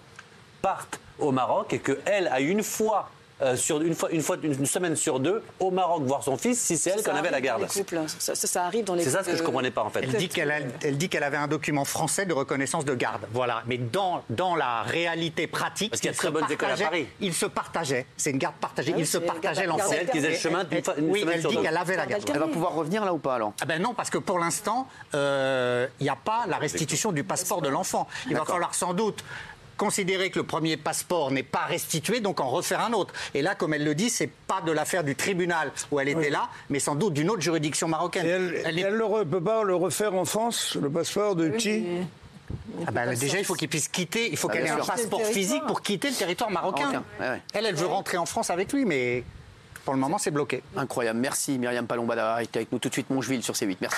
parte 0.63 1.01
au 1.19 1.33
Maroc 1.33 1.73
et 1.73 1.79
qu'elle 1.79 2.29
a 2.29 2.41
une 2.41 2.63
fois 2.63 3.11
euh, 3.43 3.57
sur 3.57 3.81
une 3.81 3.95
fois, 3.95 4.11
une 4.11 4.23
fois, 4.23 4.37
une 4.43 4.67
semaine 4.67 4.97
sur 4.97 5.21
deux 5.21 5.43
au 5.59 5.71
Maroc 5.71 6.03
voir 6.05 6.23
son 6.23 6.37
fils 6.37 6.61
si 6.61 6.77
c'est 6.77 6.91
elle 6.91 7.03
qui 7.03 7.11
en 7.11 7.17
avait 7.17 7.31
la 7.31 7.41
garde. 7.41 7.67
Ça, 7.71 8.35
ça, 8.35 8.47
ça, 8.47 8.65
arrive 8.65 8.85
dans 8.85 8.95
les 8.95 9.05
C'est 9.05 9.11
ça 9.11 9.23
ce 9.25 9.31
que 9.31 9.37
je 9.37 9.43
comprenais 9.43 9.71
pas 9.71 9.83
en 9.83 9.91
fait. 9.91 10.01
Elle 10.03 10.13
dit 10.15 10.29
qu'elle 10.29 10.71
elle 10.83 10.99
dit 10.99 11.09
qu'elle 11.09 11.23
avait 11.23 11.37
un 11.37 11.49
document 11.49 11.85
français 11.85 12.27
de 12.27 12.33
reconnaissance 12.35 12.85
de 12.85 12.95
garde. 12.95 13.23
Voilà. 13.33 13.63
Mais 13.67 13.79
dans, 13.79 14.23
dans 14.31 14.55
la 14.55 14.83
réalité 14.83 15.47
pratique, 15.47 15.91
parce 15.91 16.01
qu'il 16.01 16.11
y 16.11 16.15
a 16.15 16.17
très 16.17 16.31
bonnes 16.31 16.51
écoles 16.51 16.71
à 16.71 16.77
Paris. 16.77 17.07
Ils 17.21 17.35
se 17.35 17.47
partageaient. 17.47 18.07
C'est 18.17 18.31
une 18.31 18.39
garde 18.39 18.57
partagée. 18.57 18.93
Ah 18.93 18.97
oui, 18.97 19.03
ils 19.03 19.07
se 19.07 19.19
partageaient 19.19 19.67
l'enfant. 19.67 19.85
C'est 19.89 19.97
elle 19.97 20.11
qui 20.11 20.19
faisait 20.19 20.31
le 20.31 20.37
chemin 20.37 20.65
d'une 20.65 20.85
fois- 20.85 20.95
une 20.99 21.11
oui, 21.11 21.21
semaine 21.21 21.35
elle 21.37 21.41
sur 21.41 21.51
dit 21.51 21.59
qu'elle 21.59 21.77
avait 21.77 21.97
la 21.97 22.07
garde. 22.07 22.25
Elle 22.33 22.39
va 22.39 22.49
pouvoir 22.49 22.75
revenir 22.75 23.05
là 23.05 23.13
ou 23.15 23.19
pas 23.19 23.35
alors? 23.37 23.53
Ah 23.61 23.65
ben 23.65 23.81
non, 23.81 23.95
parce 23.95 24.11
que 24.11 24.19
pour 24.19 24.39
l'instant, 24.39 24.87
euh, 25.15 25.87
il 26.01 26.05
n'y 26.05 26.11
a 26.11 26.17
pas 26.17 26.45
la 26.47 26.57
restitution 26.59 27.13
du 27.13 27.25
passeport 27.25 27.63
de 27.63 27.69
l'enfant. 27.69 28.07
Il 28.29 28.37
va 28.37 28.45
falloir 28.45 28.75
sans 28.75 28.95
doute 28.95 29.25
considérer 29.81 30.29
que 30.29 30.39
le 30.39 30.45
premier 30.45 30.77
passeport 30.77 31.31
n'est 31.31 31.43
pas 31.43 31.65
restitué, 31.65 32.21
donc 32.21 32.39
en 32.39 32.51
refaire 32.51 32.81
un 32.81 32.93
autre. 32.93 33.15
Et 33.33 33.41
là, 33.41 33.55
comme 33.55 33.73
elle 33.73 33.83
le 33.85 33.95
dit, 33.95 34.11
c'est 34.11 34.27
pas 34.29 34.61
de 34.61 34.71
l'affaire 34.73 35.03
du 35.05 35.17
tribunal 35.17 35.73
où 35.91 35.99
elle 35.99 36.09
était 36.11 36.29
là, 36.29 36.51
mais 36.69 36.81
sans 36.81 36.95
doute 36.95 37.15
d'une 37.15 37.31
autre 37.31 37.41
juridiction 37.41 37.89
marocaine. 37.89 38.27
Et 38.27 38.29
elle 38.29 38.63
Elle 38.67 38.79
est- 38.79 38.83
elle 38.83 38.99
ne 38.99 39.25
peut 39.25 39.41
pas 39.41 39.63
le 39.65 39.75
refaire 39.75 40.15
en 40.15 40.27
France, 40.27 40.77
le 40.81 40.91
passeport 40.91 41.35
de 41.35 41.49
qui 41.49 41.83
Ah 42.87 42.91
ben, 42.91 43.15
déjà, 43.19 43.39
il 43.39 43.45
faut 43.47 43.55
qu'il 43.55 43.69
puisse 43.71 43.89
quitter, 43.89 44.29
il 44.31 44.37
faut 44.37 44.49
Ah, 44.51 44.53
qu'elle 44.55 44.67
ait 44.67 44.71
un 44.71 44.85
passeport 44.85 45.25
physique 45.25 45.63
pour 45.67 45.81
quitter 45.81 46.11
le 46.11 46.15
territoire 46.17 46.51
marocain. 46.51 46.83
Marocain, 46.93 47.03
ouais, 47.21 47.29
ouais. 47.31 47.41
Elle, 47.55 47.65
elle 47.65 47.75
veut 47.75 47.87
rentrer 47.87 48.19
en 48.19 48.27
France 48.27 48.51
avec 48.51 48.73
lui, 48.75 48.85
mais 48.85 49.25
pour 49.87 49.95
le 49.95 50.01
moment, 50.01 50.19
c'est 50.19 50.31
bloqué. 50.31 50.63
Incroyable. 50.77 51.21
Merci 51.21 51.59
Myriam 51.59 51.87
Palomba 51.87 52.15
d'avoir 52.17 52.41
été 52.41 52.59
avec 52.59 52.71
nous 52.73 52.79
tout 52.79 52.89
de 52.89 52.95
suite 52.95 53.09
Mongeville 53.09 53.43
sur 53.43 53.55
C8. 53.55 53.79
Merci. 53.81 53.97